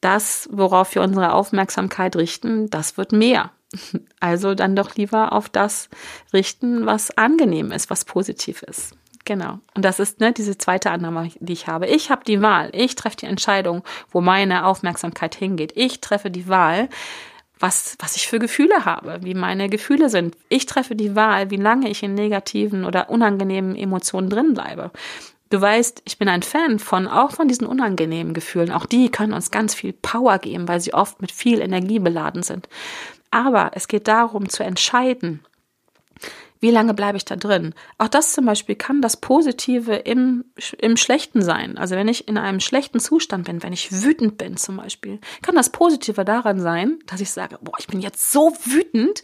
Das, 0.00 0.48
worauf 0.52 0.94
wir 0.94 1.02
unsere 1.02 1.32
Aufmerksamkeit 1.32 2.16
richten, 2.16 2.70
das 2.70 2.96
wird 2.96 3.12
mehr. 3.12 3.50
Also 4.20 4.54
dann 4.54 4.74
doch 4.74 4.94
lieber 4.94 5.34
auf 5.34 5.50
das 5.50 5.90
richten, 6.32 6.86
was 6.86 7.10
angenehm 7.18 7.72
ist, 7.72 7.90
was 7.90 8.06
positiv 8.06 8.62
ist. 8.62 8.96
Genau. 9.26 9.58
Und 9.74 9.84
das 9.84 10.00
ist 10.00 10.20
ne, 10.20 10.32
diese 10.32 10.56
zweite 10.56 10.90
Annahme, 10.90 11.30
die 11.40 11.52
ich 11.52 11.66
habe. 11.66 11.86
Ich 11.86 12.10
habe 12.10 12.24
die 12.24 12.40
Wahl. 12.40 12.70
Ich 12.72 12.94
treffe 12.94 13.16
die 13.16 13.26
Entscheidung, 13.26 13.82
wo 14.10 14.22
meine 14.22 14.64
Aufmerksamkeit 14.66 15.34
hingeht. 15.34 15.72
Ich 15.76 16.00
treffe 16.00 16.30
die 16.30 16.48
Wahl, 16.48 16.88
was, 17.64 17.96
was 17.98 18.14
ich 18.16 18.28
für 18.28 18.38
Gefühle 18.38 18.84
habe, 18.84 19.20
wie 19.22 19.32
meine 19.32 19.70
Gefühle 19.70 20.10
sind. 20.10 20.36
Ich 20.50 20.66
treffe 20.66 20.94
die 20.94 21.16
Wahl, 21.16 21.50
wie 21.50 21.56
lange 21.56 21.88
ich 21.88 22.02
in 22.02 22.12
negativen 22.12 22.84
oder 22.84 23.08
unangenehmen 23.08 23.74
Emotionen 23.74 24.28
drin 24.28 24.52
bleibe. 24.52 24.90
Du 25.48 25.62
weißt, 25.62 26.02
ich 26.04 26.18
bin 26.18 26.28
ein 26.28 26.42
Fan 26.42 26.78
von, 26.78 27.08
auch 27.08 27.30
von 27.30 27.48
diesen 27.48 27.66
unangenehmen 27.66 28.34
Gefühlen. 28.34 28.70
Auch 28.70 28.84
die 28.84 29.08
können 29.08 29.32
uns 29.32 29.50
ganz 29.50 29.74
viel 29.74 29.94
Power 29.94 30.38
geben, 30.38 30.68
weil 30.68 30.80
sie 30.80 30.92
oft 30.92 31.22
mit 31.22 31.32
viel 31.32 31.62
Energie 31.62 32.00
beladen 32.00 32.42
sind. 32.42 32.68
Aber 33.30 33.70
es 33.72 33.88
geht 33.88 34.08
darum 34.08 34.50
zu 34.50 34.62
entscheiden, 34.62 35.40
wie 36.64 36.70
lange 36.70 36.94
bleibe 36.94 37.18
ich 37.18 37.26
da 37.26 37.36
drin? 37.36 37.74
Auch 37.98 38.08
das 38.08 38.32
zum 38.32 38.46
Beispiel 38.46 38.74
kann 38.74 39.02
das 39.02 39.18
Positive 39.18 39.96
im, 39.96 40.46
im 40.78 40.96
Schlechten 40.96 41.42
sein. 41.42 41.76
Also 41.76 41.94
wenn 41.94 42.08
ich 42.08 42.26
in 42.26 42.38
einem 42.38 42.58
schlechten 42.58 43.00
Zustand 43.00 43.44
bin, 43.44 43.62
wenn 43.62 43.74
ich 43.74 44.02
wütend 44.02 44.38
bin 44.38 44.56
zum 44.56 44.78
Beispiel, 44.78 45.20
kann 45.42 45.56
das 45.56 45.68
Positive 45.68 46.24
daran 46.24 46.58
sein, 46.58 47.00
dass 47.04 47.20
ich 47.20 47.30
sage, 47.30 47.58
boah, 47.60 47.74
ich 47.78 47.86
bin 47.86 48.00
jetzt 48.00 48.32
so 48.32 48.56
wütend, 48.64 49.22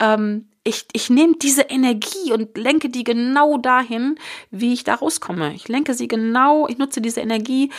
ähm, 0.00 0.48
ich, 0.64 0.86
ich 0.94 1.10
nehme 1.10 1.34
diese 1.34 1.60
Energie 1.60 2.32
und 2.32 2.56
lenke 2.56 2.88
die 2.88 3.04
genau 3.04 3.58
dahin, 3.58 4.14
wie 4.50 4.72
ich 4.72 4.82
da 4.82 4.94
rauskomme. 4.94 5.52
Ich 5.54 5.68
lenke 5.68 5.92
sie 5.92 6.08
genau, 6.08 6.68
ich 6.68 6.78
nutze 6.78 7.02
diese 7.02 7.20
Energie 7.20 7.70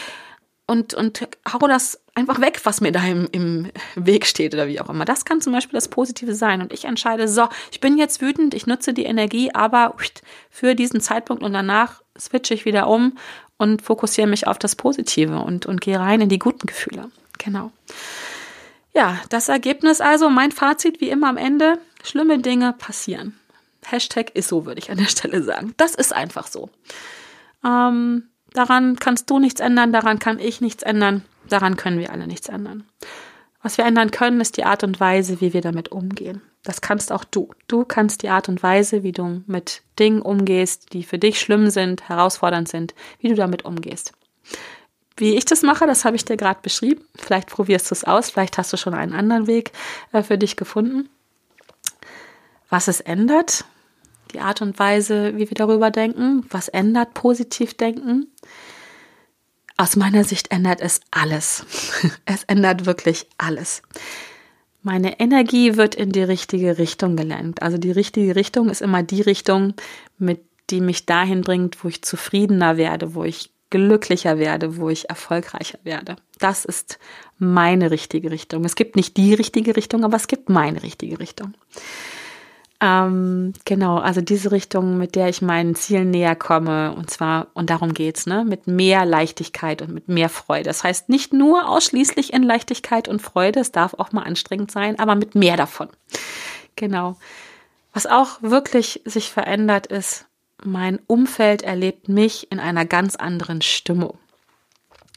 und, 0.69 0.93
und 0.93 1.27
hau 1.51 1.67
das 1.67 1.99
einfach 2.13 2.39
weg, 2.39 2.61
was 2.63 2.79
mir 2.79 2.91
da 2.91 3.03
im, 3.03 3.27
im 3.31 3.71
Weg 3.95 4.27
steht 4.27 4.53
oder 4.53 4.67
wie 4.67 4.79
auch 4.79 4.89
immer. 4.89 5.03
Das 5.03 5.25
kann 5.25 5.41
zum 5.41 5.51
Beispiel 5.51 5.75
das 5.75 5.87
Positive 5.87 6.35
sein. 6.35 6.61
Und 6.61 6.71
ich 6.71 6.85
entscheide, 6.85 7.27
so, 7.27 7.49
ich 7.71 7.79
bin 7.79 7.97
jetzt 7.97 8.21
wütend, 8.21 8.53
ich 8.53 8.67
nutze 8.67 8.93
die 8.93 9.05
Energie, 9.05 9.51
aber 9.53 9.95
für 10.51 10.75
diesen 10.75 11.01
Zeitpunkt 11.01 11.41
und 11.41 11.53
danach 11.53 12.03
switche 12.17 12.53
ich 12.53 12.65
wieder 12.65 12.87
um 12.87 13.17
und 13.57 13.81
fokussiere 13.81 14.27
mich 14.27 14.45
auf 14.45 14.59
das 14.59 14.75
Positive 14.75 15.39
und, 15.39 15.65
und 15.65 15.81
gehe 15.81 15.99
rein 15.99 16.21
in 16.21 16.29
die 16.29 16.39
guten 16.39 16.67
Gefühle. 16.67 17.09
Genau. 17.39 17.71
Ja, 18.93 19.19
das 19.29 19.49
Ergebnis 19.49 20.01
also, 20.01 20.29
mein 20.29 20.51
Fazit 20.51 21.01
wie 21.01 21.09
immer 21.09 21.29
am 21.29 21.37
Ende, 21.37 21.79
schlimme 22.03 22.39
Dinge 22.39 22.73
passieren. 22.73 23.39
Hashtag 23.85 24.35
ist 24.35 24.49
so, 24.49 24.67
würde 24.67 24.79
ich 24.79 24.91
an 24.91 24.97
der 24.97 25.07
Stelle 25.07 25.41
sagen. 25.41 25.73
Das 25.77 25.95
ist 25.95 26.13
einfach 26.13 26.45
so. 26.47 26.69
Ähm, 27.65 28.28
Daran 28.53 28.95
kannst 28.97 29.29
du 29.29 29.39
nichts 29.39 29.61
ändern, 29.61 29.91
daran 29.91 30.19
kann 30.19 30.39
ich 30.39 30.61
nichts 30.61 30.83
ändern, 30.83 31.23
daran 31.47 31.75
können 31.75 31.99
wir 31.99 32.11
alle 32.11 32.27
nichts 32.27 32.49
ändern. 32.49 32.83
Was 33.61 33.77
wir 33.77 33.85
ändern 33.85 34.11
können, 34.11 34.39
ist 34.39 34.57
die 34.57 34.63
Art 34.63 34.83
und 34.83 34.99
Weise, 34.99 35.41
wie 35.41 35.53
wir 35.53 35.61
damit 35.61 35.91
umgehen. 35.91 36.41
Das 36.63 36.81
kannst 36.81 37.11
auch 37.11 37.23
du. 37.23 37.51
Du 37.67 37.85
kannst 37.85 38.23
die 38.23 38.29
Art 38.29 38.49
und 38.49 38.63
Weise, 38.63 39.03
wie 39.03 39.11
du 39.11 39.43
mit 39.47 39.81
Dingen 39.97 40.21
umgehst, 40.21 40.93
die 40.93 41.03
für 41.03 41.17
dich 41.17 41.39
schlimm 41.39 41.69
sind, 41.69 42.07
herausfordernd 42.07 42.67
sind, 42.67 42.93
wie 43.19 43.29
du 43.29 43.35
damit 43.35 43.65
umgehst. 43.65 44.13
Wie 45.17 45.35
ich 45.35 45.45
das 45.45 45.61
mache, 45.63 45.85
das 45.85 46.05
habe 46.05 46.15
ich 46.15 46.23
dir 46.23 46.37
gerade 46.37 46.61
beschrieben. 46.61 47.03
Vielleicht 47.15 47.49
probierst 47.49 47.91
du 47.91 47.95
es 47.95 48.05
aus, 48.05 48.29
vielleicht 48.29 48.57
hast 48.57 48.71
du 48.71 48.77
schon 48.77 48.93
einen 48.93 49.13
anderen 49.13 49.47
Weg 49.47 49.71
äh, 50.13 50.23
für 50.23 50.37
dich 50.37 50.55
gefunden. 50.55 51.09
Was 52.69 52.87
es 52.87 53.01
ändert, 53.01 53.65
die 54.33 54.39
Art 54.39 54.61
und 54.61 54.77
Weise, 54.79 55.35
wie 55.35 55.49
wir 55.49 55.55
darüber 55.55 55.91
denken. 55.91 56.45
Was 56.49 56.67
ändert 56.67 57.13
positiv 57.13 57.73
denken? 57.75 58.27
Aus 59.77 59.95
meiner 59.95 60.23
Sicht 60.23 60.51
ändert 60.51 60.81
es 60.81 61.01
alles. 61.11 61.65
Es 62.25 62.43
ändert 62.43 62.85
wirklich 62.85 63.27
alles. 63.37 63.81
Meine 64.81 65.19
Energie 65.19 65.75
wird 65.75 65.95
in 65.95 66.11
die 66.11 66.23
richtige 66.23 66.77
Richtung 66.77 67.15
gelenkt. 67.15 67.61
Also 67.61 67.77
die 67.77 67.91
richtige 67.91 68.35
Richtung 68.35 68.69
ist 68.69 68.81
immer 68.81 69.03
die 69.03 69.21
Richtung, 69.21 69.73
mit 70.17 70.41
die 70.69 70.81
mich 70.81 71.05
dahin 71.05 71.41
bringt, 71.41 71.83
wo 71.83 71.87
ich 71.87 72.03
zufriedener 72.03 72.77
werde, 72.77 73.15
wo 73.15 73.23
ich 73.23 73.51
glücklicher 73.69 74.37
werde, 74.37 74.77
wo 74.77 74.89
ich 74.89 75.09
erfolgreicher 75.09 75.79
werde. 75.83 76.15
Das 76.39 76.65
ist 76.65 76.99
meine 77.37 77.91
richtige 77.91 78.31
Richtung. 78.31 78.65
Es 78.65 78.75
gibt 78.75 78.95
nicht 78.95 79.17
die 79.17 79.33
richtige 79.33 79.75
Richtung, 79.75 80.03
aber 80.03 80.15
es 80.15 80.27
gibt 80.27 80.49
meine 80.49 80.81
richtige 80.83 81.19
Richtung. 81.19 81.53
Ähm, 82.81 83.51
genau, 83.65 83.97
also 83.97 84.21
diese 84.21 84.51
Richtung, 84.51 84.97
mit 84.97 85.15
der 85.15 85.27
ich 85.27 85.41
meinen 85.41 85.75
Zielen 85.75 86.11
näher 86.11 86.35
komme. 86.35 86.93
Und 86.93 87.09
zwar, 87.09 87.47
und 87.53 87.69
darum 87.69 87.93
geht's, 87.93 88.25
ne, 88.25 88.45
mit 88.45 88.67
mehr 88.67 89.05
Leichtigkeit 89.05 89.81
und 89.81 89.91
mit 89.91 90.07
mehr 90.07 90.29
Freude. 90.29 90.65
Das 90.65 90.83
heißt 90.83 91.09
nicht 91.09 91.33
nur 91.33 91.67
ausschließlich 91.67 92.31
in 92.31 92.43
Leichtigkeit 92.43 93.07
und 93.07 93.21
Freude, 93.21 93.59
es 93.59 93.71
darf 93.71 93.95
auch 93.95 94.13
mal 94.13 94.23
anstrengend 94.23 94.71
sein, 94.71 94.97
aber 94.97 95.15
mit 95.15 95.35
mehr 95.35 95.57
davon. 95.57 95.89
Genau. 96.77 97.17
Was 97.93 98.05
auch 98.05 98.41
wirklich 98.41 99.01
sich 99.03 99.29
verändert 99.29 99.87
ist, 99.87 100.25
mein 100.63 100.99
Umfeld 101.07 101.63
erlebt 101.63 102.07
mich 102.07 102.49
in 102.51 102.59
einer 102.59 102.85
ganz 102.85 103.15
anderen 103.15 103.61
Stimmung. 103.61 104.17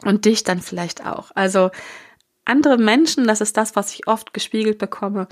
Und 0.03 0.25
dich 0.25 0.43
dann 0.43 0.59
vielleicht 0.59 1.05
auch. 1.05 1.31
Also 1.33 1.71
andere 2.43 2.77
Menschen, 2.77 3.25
das 3.25 3.39
ist 3.39 3.55
das, 3.55 3.77
was 3.77 3.93
ich 3.93 4.07
oft 4.07 4.33
gespiegelt 4.33 4.77
bekomme, 4.77 5.29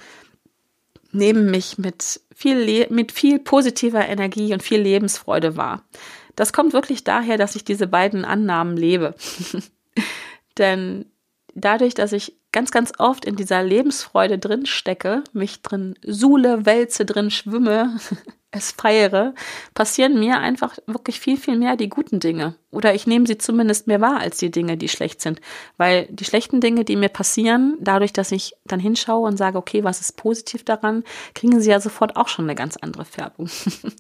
nehmen 1.14 1.52
mich 1.52 1.78
mit 1.78 2.22
viel, 2.34 2.88
mit 2.90 3.12
viel 3.12 3.40
positiver 3.40 4.08
Energie 4.08 4.54
und 4.54 4.64
viel 4.64 4.82
Lebensfreude 4.82 5.58
wahr. 5.58 5.84
Das 6.36 6.54
kommt 6.54 6.74
wirklich 6.74 7.04
daher, 7.04 7.38
dass 7.38 7.56
ich 7.56 7.64
diese 7.64 7.88
beiden 7.88 8.26
Annahmen 8.26 8.78
lebe. 8.78 9.16
Denn 10.58 11.06
dadurch, 11.54 11.94
dass 11.94 12.14
ich 12.14 12.36
ganz, 12.52 12.72
ganz 12.72 12.94
oft 12.98 13.26
in 13.26 13.36
dieser 13.36 13.64
Lebensfreude 13.64 14.38
drin 14.38 14.66
stecke, 14.66 15.24
mich 15.34 15.62
drin 15.62 15.96
suhle, 16.06 16.66
wälze, 16.66 17.06
drin 17.06 17.32
schwimme, 17.32 17.98
es 18.52 18.72
feiere, 18.72 19.34
passieren 19.74 20.20
mir 20.20 20.40
einfach 20.40 20.78
wirklich 20.86 21.22
viel, 21.22 21.38
viel 21.38 21.58
mehr 21.58 21.78
die 21.78 21.88
guten 21.88 22.20
Dinge. 22.20 22.56
Oder 22.70 22.94
ich 22.94 23.08
nehme 23.08 23.26
sie 23.26 23.38
zumindest 23.38 23.88
mehr 23.88 24.02
wahr 24.02 24.20
als 24.20 24.38
die 24.38 24.52
Dinge, 24.52 24.76
die 24.76 24.90
schlecht 24.90 25.22
sind. 25.22 25.40
Weil 25.78 26.08
die 26.10 26.26
schlechten 26.26 26.60
Dinge, 26.60 26.84
die 26.84 26.98
mir 26.98 27.10
passieren, 27.10 27.78
dadurch, 27.80 28.12
dass 28.12 28.32
ich 28.32 28.54
dann 28.66 28.80
hinschaue 28.80 29.28
und 29.28 29.38
sage, 29.38 29.58
okay, 29.58 29.86
was 29.86 30.02
ist 30.02 30.18
positiv 30.18 30.66
daran, 30.66 31.04
kriegen 31.34 31.62
sie 31.62 31.70
ja 31.70 31.80
sofort 31.80 32.18
auch 32.18 32.28
schon 32.28 32.46
eine 32.46 32.56
ganz 32.56 32.76
andere 32.76 33.06
Färbung. 33.06 33.50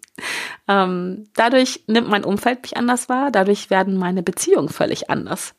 ähm, 0.67 1.29
dadurch 1.33 1.83
nimmt 1.87 2.09
mein 2.09 2.25
Umfeld 2.25 2.61
mich 2.61 2.75
anders 2.75 3.07
wahr, 3.07 3.31
dadurch 3.31 3.69
werden 3.69 3.97
meine 3.97 4.21
Beziehungen 4.21 4.69
völlig 4.69 5.09
anders, 5.09 5.53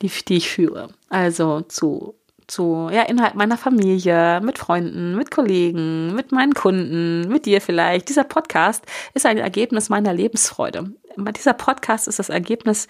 die, 0.00 0.10
die 0.28 0.38
ich 0.38 0.48
führe. 0.48 0.88
Also 1.10 1.60
zu 1.62 2.19
zu, 2.50 2.88
ja, 2.92 3.02
innerhalb 3.02 3.34
meiner 3.34 3.56
Familie, 3.56 4.40
mit 4.42 4.58
Freunden, 4.58 5.16
mit 5.16 5.30
Kollegen, 5.30 6.14
mit 6.14 6.32
meinen 6.32 6.54
Kunden, 6.54 7.28
mit 7.28 7.46
dir 7.46 7.60
vielleicht. 7.60 8.08
Dieser 8.08 8.24
Podcast 8.24 8.84
ist 9.14 9.26
ein 9.26 9.38
Ergebnis 9.38 9.88
meiner 9.88 10.12
Lebensfreude. 10.12 10.92
Dieser 11.16 11.54
Podcast 11.54 12.08
ist 12.08 12.18
das 12.18 12.28
Ergebnis 12.28 12.88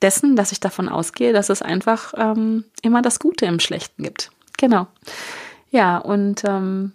dessen, 0.00 0.36
dass 0.36 0.52
ich 0.52 0.60
davon 0.60 0.88
ausgehe, 0.88 1.32
dass 1.32 1.48
es 1.48 1.62
einfach 1.62 2.14
ähm, 2.16 2.64
immer 2.82 3.02
das 3.02 3.18
Gute 3.18 3.46
im 3.46 3.60
Schlechten 3.60 4.02
gibt. 4.02 4.30
Genau. 4.58 4.86
Ja, 5.70 5.98
und 5.98 6.42
ähm, 6.44 6.92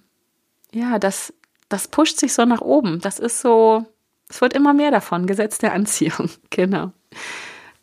ja, 0.71 0.99
das, 0.99 1.33
das 1.69 1.87
pusht 1.87 2.19
sich 2.19 2.33
so 2.33 2.45
nach 2.45 2.61
oben. 2.61 2.99
Das 3.01 3.19
ist 3.19 3.41
so, 3.41 3.85
es 4.29 4.41
wird 4.41 4.53
immer 4.53 4.73
mehr 4.73 4.91
davon, 4.91 5.25
Gesetz 5.25 5.57
der 5.57 5.73
Anziehung. 5.73 6.29
genau. 6.49 6.91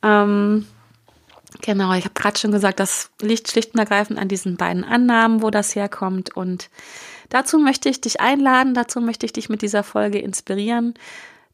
Ähm, 0.02 0.66
genau, 1.61 1.93
ich 1.95 2.05
habe 2.05 2.14
gerade 2.14 2.38
schon 2.38 2.53
gesagt, 2.53 2.81
das 2.81 3.11
liegt 3.21 3.51
schlicht 3.51 3.75
und 3.75 3.81
ergreifend 3.81 4.19
an 4.19 4.29
diesen 4.29 4.57
beiden 4.57 4.85
Annahmen, 4.85 5.43
wo 5.43 5.51
das 5.51 5.75
herkommt. 5.75 6.37
Und 6.37 6.71
dazu 7.29 7.59
möchte 7.59 7.88
ich 7.88 8.01
dich 8.01 8.21
einladen, 8.21 8.75
dazu 8.75 9.01
möchte 9.01 9.27
ich 9.27 9.33
dich 9.33 9.49
mit 9.49 9.62
dieser 9.62 9.83
Folge 9.83 10.19
inspirieren. 10.19 10.95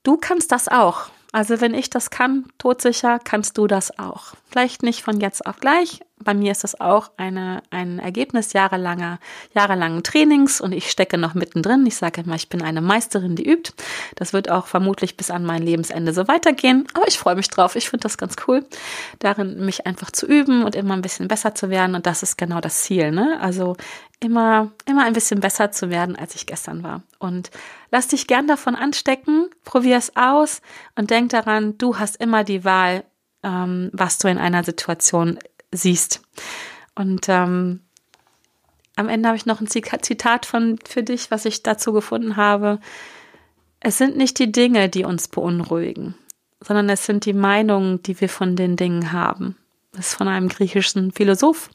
Du 0.02 0.16
kannst 0.16 0.52
das 0.52 0.68
auch. 0.68 1.10
Also 1.32 1.60
wenn 1.60 1.74
ich 1.74 1.90
das 1.90 2.10
kann, 2.10 2.46
todsicher, 2.58 3.20
kannst 3.22 3.56
du 3.56 3.66
das 3.66 3.98
auch. 3.98 4.34
Vielleicht 4.50 4.82
nicht 4.82 5.02
von 5.02 5.20
jetzt 5.20 5.46
auf 5.46 5.60
gleich. 5.60 6.00
Bei 6.22 6.34
mir 6.34 6.52
ist 6.52 6.64
das 6.64 6.80
auch 6.80 7.10
eine, 7.16 7.62
ein 7.70 7.98
Ergebnis 7.98 8.52
jahrelanger, 8.52 9.18
jahrelangen 9.54 10.02
Trainings 10.02 10.60
und 10.60 10.72
ich 10.72 10.90
stecke 10.90 11.16
noch 11.16 11.34
mittendrin. 11.34 11.86
Ich 11.86 11.96
sage 11.96 12.20
immer, 12.20 12.34
ich 12.34 12.48
bin 12.48 12.62
eine 12.62 12.80
Meisterin, 12.80 13.36
die 13.36 13.48
übt. 13.48 13.72
Das 14.16 14.32
wird 14.32 14.50
auch 14.50 14.66
vermutlich 14.66 15.16
bis 15.16 15.30
an 15.30 15.44
mein 15.44 15.62
Lebensende 15.62 16.12
so 16.12 16.28
weitergehen. 16.28 16.86
Aber 16.94 17.08
ich 17.08 17.18
freue 17.18 17.36
mich 17.36 17.48
drauf. 17.48 17.74
Ich 17.76 17.88
finde 17.88 18.02
das 18.02 18.18
ganz 18.18 18.36
cool, 18.46 18.64
darin 19.18 19.64
mich 19.64 19.86
einfach 19.86 20.10
zu 20.10 20.26
üben 20.26 20.64
und 20.64 20.74
immer 20.74 20.94
ein 20.94 21.02
bisschen 21.02 21.28
besser 21.28 21.54
zu 21.54 21.70
werden. 21.70 21.94
Und 21.94 22.06
das 22.06 22.22
ist 22.22 22.36
genau 22.36 22.60
das 22.60 22.82
Ziel. 22.82 23.10
Ne? 23.10 23.38
Also 23.40 23.76
immer, 24.20 24.70
immer 24.86 25.04
ein 25.04 25.14
bisschen 25.14 25.40
besser 25.40 25.72
zu 25.72 25.90
werden, 25.90 26.16
als 26.16 26.34
ich 26.34 26.46
gestern 26.46 26.82
war. 26.82 27.02
Und 27.18 27.50
lass 27.90 28.08
dich 28.08 28.26
gern 28.26 28.46
davon 28.46 28.76
anstecken, 28.76 29.48
probier 29.64 29.96
es 29.96 30.16
aus 30.16 30.60
und 30.94 31.10
denk 31.10 31.30
daran, 31.30 31.78
du 31.78 31.98
hast 31.98 32.16
immer 32.16 32.44
die 32.44 32.64
Wahl, 32.64 33.04
ähm, 33.42 33.90
was 33.92 34.18
du 34.18 34.28
in 34.28 34.38
einer 34.38 34.62
Situation 34.64 35.38
siehst. 35.72 36.22
Und 36.94 37.28
ähm, 37.28 37.80
am 38.96 39.08
Ende 39.08 39.28
habe 39.28 39.36
ich 39.36 39.46
noch 39.46 39.60
ein 39.60 39.68
Zitat 39.68 40.46
von, 40.46 40.78
für 40.86 41.02
dich, 41.02 41.30
was 41.30 41.44
ich 41.44 41.62
dazu 41.62 41.92
gefunden 41.92 42.36
habe. 42.36 42.80
Es 43.80 43.96
sind 43.96 44.16
nicht 44.16 44.38
die 44.38 44.52
Dinge, 44.52 44.88
die 44.88 45.04
uns 45.04 45.28
beunruhigen, 45.28 46.14
sondern 46.60 46.88
es 46.90 47.06
sind 47.06 47.24
die 47.24 47.32
Meinungen, 47.32 48.02
die 48.02 48.20
wir 48.20 48.28
von 48.28 48.56
den 48.56 48.76
Dingen 48.76 49.12
haben. 49.12 49.56
Das 49.92 50.08
ist 50.08 50.14
von 50.14 50.28
einem 50.28 50.48
griechischen 50.48 51.12
Philosoph. 51.12 51.70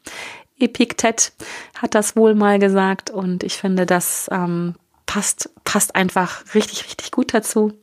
Epiktet 0.57 1.33
hat 1.75 1.95
das 1.95 2.15
wohl 2.15 2.35
mal 2.35 2.59
gesagt 2.59 3.09
und 3.09 3.43
ich 3.43 3.57
finde, 3.57 3.85
das 3.85 4.29
ähm, 4.31 4.75
passt, 5.05 5.49
passt 5.63 5.95
einfach 5.95 6.43
richtig, 6.53 6.85
richtig 6.85 7.11
gut 7.11 7.33
dazu. 7.33 7.73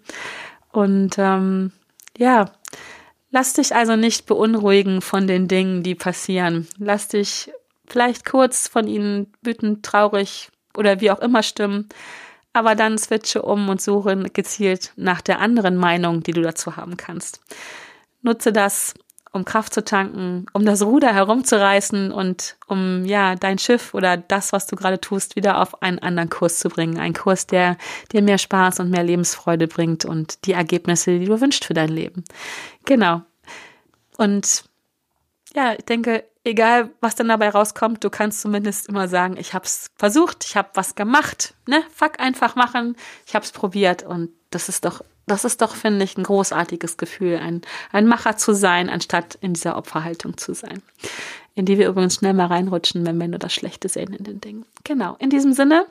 Und 0.70 1.16
ähm, 1.18 1.72
ja, 2.16 2.50
lass 3.32 3.54
dich 3.54 3.74
also 3.74 3.96
nicht 3.96 4.26
beunruhigen 4.26 5.00
von 5.00 5.26
den 5.26 5.48
Dingen, 5.48 5.82
die 5.82 5.96
passieren. 5.96 6.68
Lass 6.78 7.08
dich 7.08 7.50
vielleicht 7.88 8.24
kurz 8.24 8.68
von 8.68 8.86
ihnen 8.86 9.32
wütend, 9.42 9.84
traurig 9.84 10.50
oder 10.76 11.00
wie 11.00 11.10
auch 11.10 11.18
immer 11.18 11.42
stimmen, 11.42 11.88
aber 12.52 12.76
dann 12.76 12.96
switche 12.98 13.42
um 13.42 13.68
und 13.68 13.82
suche 13.82 14.16
gezielt 14.32 14.92
nach 14.96 15.20
der 15.20 15.40
anderen 15.40 15.76
Meinung, 15.76 16.22
die 16.22 16.32
du 16.32 16.42
dazu 16.42 16.76
haben 16.76 16.96
kannst. 16.96 17.40
Nutze 18.20 18.52
das 18.52 18.94
um 19.32 19.46
Kraft 19.46 19.72
zu 19.72 19.82
tanken, 19.82 20.46
um 20.52 20.64
das 20.66 20.82
Ruder 20.82 21.12
herumzureißen 21.12 22.12
und 22.12 22.56
um 22.66 23.04
ja 23.06 23.34
dein 23.34 23.58
Schiff 23.58 23.94
oder 23.94 24.18
das, 24.18 24.52
was 24.52 24.66
du 24.66 24.76
gerade 24.76 25.00
tust, 25.00 25.36
wieder 25.36 25.60
auf 25.60 25.82
einen 25.82 25.98
anderen 25.98 26.28
Kurs 26.28 26.58
zu 26.58 26.68
bringen. 26.68 26.98
Ein 26.98 27.14
Kurs, 27.14 27.46
der 27.46 27.78
dir 28.12 28.22
mehr 28.22 28.38
Spaß 28.38 28.80
und 28.80 28.90
mehr 28.90 29.02
Lebensfreude 29.02 29.68
bringt 29.68 30.04
und 30.04 30.44
die 30.46 30.52
Ergebnisse, 30.52 31.18
die 31.18 31.24
du 31.24 31.40
wünschst 31.40 31.64
für 31.64 31.74
dein 31.74 31.88
Leben. 31.88 32.24
Genau. 32.84 33.22
Und 34.18 34.64
ja, 35.54 35.72
ich 35.72 35.84
denke, 35.86 36.24
egal 36.44 36.90
was 37.00 37.14
dann 37.14 37.28
dabei 37.28 37.48
rauskommt, 37.48 38.04
du 38.04 38.10
kannst 38.10 38.42
zumindest 38.42 38.88
immer 38.88 39.08
sagen, 39.08 39.36
ich 39.38 39.54
habe 39.54 39.64
es 39.64 39.90
versucht, 39.96 40.44
ich 40.44 40.56
habe 40.56 40.68
was 40.74 40.94
gemacht, 40.94 41.54
ne? 41.66 41.82
Fuck 41.94 42.20
einfach 42.20 42.54
machen, 42.54 42.96
ich 43.26 43.34
habe 43.34 43.44
es 43.44 43.52
probiert 43.52 44.02
und 44.02 44.30
das 44.50 44.68
ist 44.68 44.84
doch 44.84 45.02
das 45.26 45.44
ist 45.44 45.62
doch, 45.62 45.74
finde 45.74 46.04
ich, 46.04 46.16
ein 46.16 46.24
großartiges 46.24 46.96
Gefühl, 46.96 47.36
ein, 47.36 47.62
ein 47.92 48.06
Macher 48.06 48.36
zu 48.36 48.54
sein, 48.54 48.88
anstatt 48.88 49.38
in 49.40 49.54
dieser 49.54 49.76
Opferhaltung 49.76 50.36
zu 50.36 50.54
sein. 50.54 50.82
In 51.54 51.66
die 51.66 51.78
wir 51.78 51.88
übrigens 51.88 52.16
schnell 52.16 52.34
mal 52.34 52.46
reinrutschen, 52.46 53.06
wenn 53.06 53.20
wir 53.20 53.28
nur 53.28 53.38
das 53.38 53.52
Schlechte 53.52 53.88
sehen 53.88 54.14
in 54.14 54.24
den 54.24 54.40
Dingen. 54.40 54.64
Genau, 54.84 55.16
in 55.18 55.30
diesem 55.30 55.52
Sinne, 55.52 55.86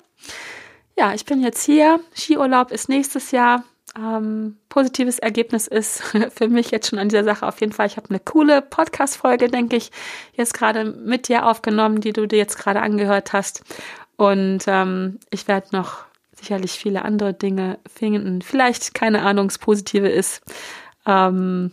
ja, 0.97 1.13
ich 1.13 1.25
bin 1.25 1.41
jetzt 1.41 1.63
hier. 1.63 1.99
Skiurlaub 2.15 2.71
ist 2.71 2.89
nächstes 2.89 3.31
Jahr. 3.31 3.63
Ähm, 3.97 4.57
positives 4.69 5.19
Ergebnis 5.19 5.67
ist 5.67 6.01
für 6.35 6.47
mich 6.47 6.71
jetzt 6.71 6.89
schon 6.89 6.99
an 6.99 7.09
dieser 7.09 7.23
Sache 7.23 7.47
auf 7.47 7.59
jeden 7.61 7.73
Fall. 7.73 7.87
Ich 7.87 7.97
habe 7.97 8.09
eine 8.09 8.19
coole 8.19 8.61
Podcast-Folge, 8.61 9.49
denke 9.49 9.75
ich, 9.75 9.91
jetzt 10.33 10.53
gerade 10.53 10.85
mit 10.85 11.27
dir 11.27 11.45
aufgenommen, 11.45 12.01
die 12.01 12.13
du 12.13 12.27
dir 12.27 12.37
jetzt 12.37 12.57
gerade 12.57 12.81
angehört 12.81 13.33
hast. 13.33 13.63
Und 14.17 14.63
ähm, 14.67 15.19
ich 15.29 15.47
werde 15.47 15.69
noch 15.71 16.05
sicherlich 16.41 16.71
viele 16.73 17.05
andere 17.05 17.33
Dinge 17.33 17.79
finden. 17.87 18.41
Vielleicht, 18.41 18.93
keine 18.93 19.21
Ahnung, 19.21 19.47
das 19.47 19.59
Positive 19.59 20.09
ist, 20.09 20.41
ähm, 21.05 21.71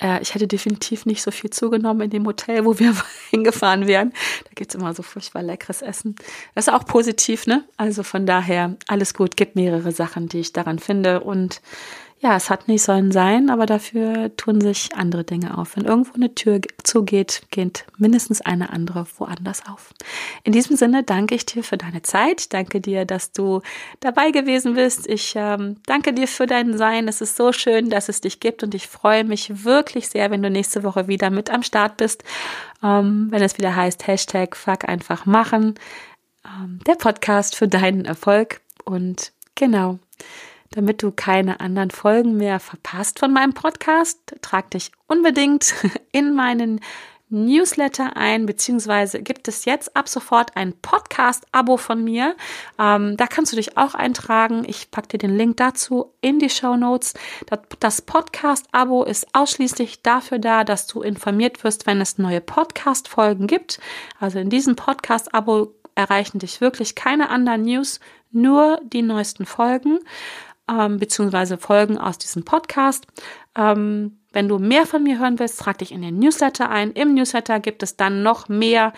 äh, 0.00 0.20
ich 0.20 0.34
hätte 0.34 0.46
definitiv 0.46 1.06
nicht 1.06 1.22
so 1.22 1.30
viel 1.30 1.50
zugenommen 1.50 2.02
in 2.02 2.10
dem 2.10 2.26
Hotel, 2.26 2.64
wo 2.64 2.78
wir 2.78 2.94
hingefahren 3.30 3.86
wären. 3.86 4.12
Da 4.44 4.50
gibt 4.54 4.74
es 4.74 4.80
immer 4.80 4.94
so 4.94 5.02
furchtbar 5.02 5.42
leckeres 5.42 5.82
Essen. 5.82 6.16
Das 6.54 6.68
ist 6.68 6.72
auch 6.72 6.84
positiv, 6.84 7.46
ne? 7.46 7.64
Also 7.76 8.02
von 8.02 8.26
daher, 8.26 8.76
alles 8.86 9.14
gut, 9.14 9.36
gibt 9.36 9.56
mehrere 9.56 9.92
Sachen, 9.92 10.28
die 10.28 10.40
ich 10.40 10.52
daran 10.52 10.78
finde. 10.78 11.20
Und 11.20 11.60
ja, 12.18 12.34
es 12.34 12.48
hat 12.48 12.66
nicht 12.66 12.82
sollen 12.82 13.12
sein, 13.12 13.50
aber 13.50 13.66
dafür 13.66 14.34
tun 14.36 14.60
sich 14.62 14.88
andere 14.96 15.22
Dinge 15.22 15.58
auf. 15.58 15.76
Wenn 15.76 15.84
irgendwo 15.84 16.14
eine 16.14 16.34
Tür 16.34 16.60
zugeht, 16.82 17.42
geht 17.50 17.84
mindestens 17.98 18.40
eine 18.40 18.70
andere 18.70 19.06
woanders 19.18 19.66
auf. 19.68 19.92
In 20.42 20.52
diesem 20.52 20.76
Sinne 20.76 21.02
danke 21.02 21.34
ich 21.34 21.44
dir 21.44 21.62
für 21.62 21.76
deine 21.76 22.00
Zeit. 22.00 22.54
Danke 22.54 22.80
dir, 22.80 23.04
dass 23.04 23.32
du 23.32 23.60
dabei 24.00 24.30
gewesen 24.30 24.74
bist. 24.74 25.06
Ich 25.06 25.34
ähm, 25.36 25.76
danke 25.84 26.14
dir 26.14 26.26
für 26.26 26.46
dein 26.46 26.78
Sein. 26.78 27.06
Es 27.06 27.20
ist 27.20 27.36
so 27.36 27.52
schön, 27.52 27.90
dass 27.90 28.08
es 28.08 28.22
dich 28.22 28.40
gibt 28.40 28.62
und 28.62 28.74
ich 28.74 28.88
freue 28.88 29.24
mich 29.24 29.64
wirklich 29.64 30.08
sehr, 30.08 30.30
wenn 30.30 30.42
du 30.42 30.48
nächste 30.48 30.84
Woche 30.84 31.08
wieder 31.08 31.28
mit 31.28 31.50
am 31.50 31.62
Start 31.62 31.98
bist. 31.98 32.24
Ähm, 32.82 33.28
wenn 33.30 33.42
es 33.42 33.58
wieder 33.58 33.76
heißt 33.76 34.06
Hashtag 34.06 34.56
Fuck 34.56 34.88
einfach 34.88 35.26
machen. 35.26 35.74
Ähm, 36.46 36.80
der 36.86 36.94
Podcast 36.94 37.56
für 37.56 37.68
deinen 37.68 38.06
Erfolg. 38.06 38.62
Und 38.86 39.32
genau. 39.54 39.98
Damit 40.76 41.02
du 41.02 41.10
keine 41.10 41.60
anderen 41.60 41.90
Folgen 41.90 42.36
mehr 42.36 42.60
verpasst 42.60 43.18
von 43.18 43.32
meinem 43.32 43.54
Podcast, 43.54 44.36
trag 44.42 44.70
dich 44.72 44.92
unbedingt 45.06 45.74
in 46.12 46.34
meinen 46.34 46.80
Newsletter 47.30 48.14
ein, 48.14 48.44
beziehungsweise 48.44 49.22
gibt 49.22 49.48
es 49.48 49.64
jetzt 49.64 49.96
ab 49.96 50.06
sofort 50.06 50.54
ein 50.54 50.74
Podcast-Abo 50.74 51.78
von 51.78 52.04
mir. 52.04 52.36
Ähm, 52.78 53.16
da 53.16 53.26
kannst 53.26 53.52
du 53.52 53.56
dich 53.56 53.78
auch 53.78 53.94
eintragen. 53.94 54.64
Ich 54.68 54.90
packe 54.90 55.08
dir 55.08 55.18
den 55.18 55.34
Link 55.34 55.56
dazu 55.56 56.12
in 56.20 56.40
die 56.40 56.50
Show 56.50 56.76
Notes. 56.76 57.14
Das 57.80 58.02
Podcast-Abo 58.02 59.02
ist 59.04 59.28
ausschließlich 59.32 60.02
dafür 60.02 60.38
da, 60.38 60.62
dass 60.62 60.86
du 60.86 61.00
informiert 61.00 61.64
wirst, 61.64 61.86
wenn 61.86 62.02
es 62.02 62.18
neue 62.18 62.42
Podcast-Folgen 62.42 63.46
gibt. 63.46 63.80
Also 64.20 64.40
in 64.40 64.50
diesem 64.50 64.76
Podcast-Abo 64.76 65.72
erreichen 65.94 66.38
dich 66.38 66.60
wirklich 66.60 66.94
keine 66.94 67.30
anderen 67.30 67.62
News, 67.62 67.98
nur 68.30 68.78
die 68.84 69.02
neuesten 69.02 69.46
Folgen 69.46 69.98
ähm, 70.70 70.98
beziehungsweise 70.98 71.58
Folgen 71.58 71.98
aus 71.98 72.18
diesem 72.18 72.44
Podcast. 72.44 73.06
Ähm, 73.56 74.18
wenn 74.32 74.48
du 74.48 74.58
mehr 74.58 74.86
von 74.86 75.02
mir 75.02 75.18
hören 75.18 75.38
willst, 75.38 75.60
trag 75.60 75.78
dich 75.78 75.92
in 75.92 76.02
den 76.02 76.18
Newsletter 76.18 76.68
ein. 76.68 76.92
Im 76.92 77.14
Newsletter 77.14 77.60
gibt 77.60 77.82
es 77.82 77.96
dann 77.96 78.22
noch 78.22 78.48
mehr 78.48 78.92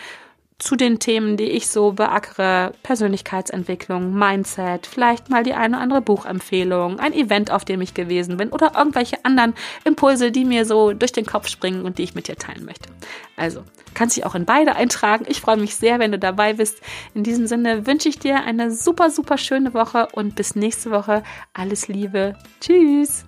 zu 0.59 0.75
den 0.75 0.99
Themen, 0.99 1.37
die 1.37 1.45
ich 1.45 1.69
so 1.69 1.93
beackere, 1.93 2.73
Persönlichkeitsentwicklung, 2.83 4.13
Mindset, 4.13 4.87
vielleicht 4.87 5.31
mal 5.31 5.45
die 5.45 5.55
eine 5.55 5.77
oder 5.77 5.83
andere 5.83 6.01
Buchempfehlung, 6.01 6.99
ein 6.99 7.13
Event, 7.13 7.53
auf 7.53 7.65
dem 7.65 7.81
ich 7.81 7.95
gewesen 7.95 8.37
bin 8.39 8.51
oder 8.51 8.73
irgendwelche 8.77 9.25
anderen 9.25 9.55
Impulse, 9.85 10.33
die 10.33 10.45
mir 10.45 10.65
so 10.65 10.93
durch 10.93 11.13
den 11.13 11.27
Kopf 11.27 11.47
springen 11.47 11.85
und 11.85 11.99
die 11.99 12.03
ich 12.03 12.17
mit 12.17 12.27
dir 12.27 12.35
teilen 12.35 12.65
möchte. 12.65 12.89
Also, 13.37 13.63
kannst 13.95 14.17
dich 14.17 14.27
auch 14.27 14.35
in 14.35 14.47
beide 14.47 14.75
eintragen. 14.75 15.27
Ich 15.29 15.41
freue 15.41 15.59
mich 15.59 15.77
sehr, 15.77 16.01
wenn 16.01 16.11
du 16.11 16.19
dabei 16.19 16.55
bist. 16.55 16.81
In 17.15 17.23
diesem 17.23 17.47
Sinne 17.47 17.87
wünsche 17.87 18.09
ich 18.09 18.19
dir 18.19 18.43
eine 18.43 18.73
super, 18.73 19.11
super 19.11 19.39
schöne 19.39 19.75
Woche 19.75 20.09
und 20.13 20.35
bis 20.35 20.57
nächste 20.57 20.91
Woche. 20.91 21.23
Alles 21.55 21.87
Liebe. 21.87 22.37
Tschüss. 22.61 23.25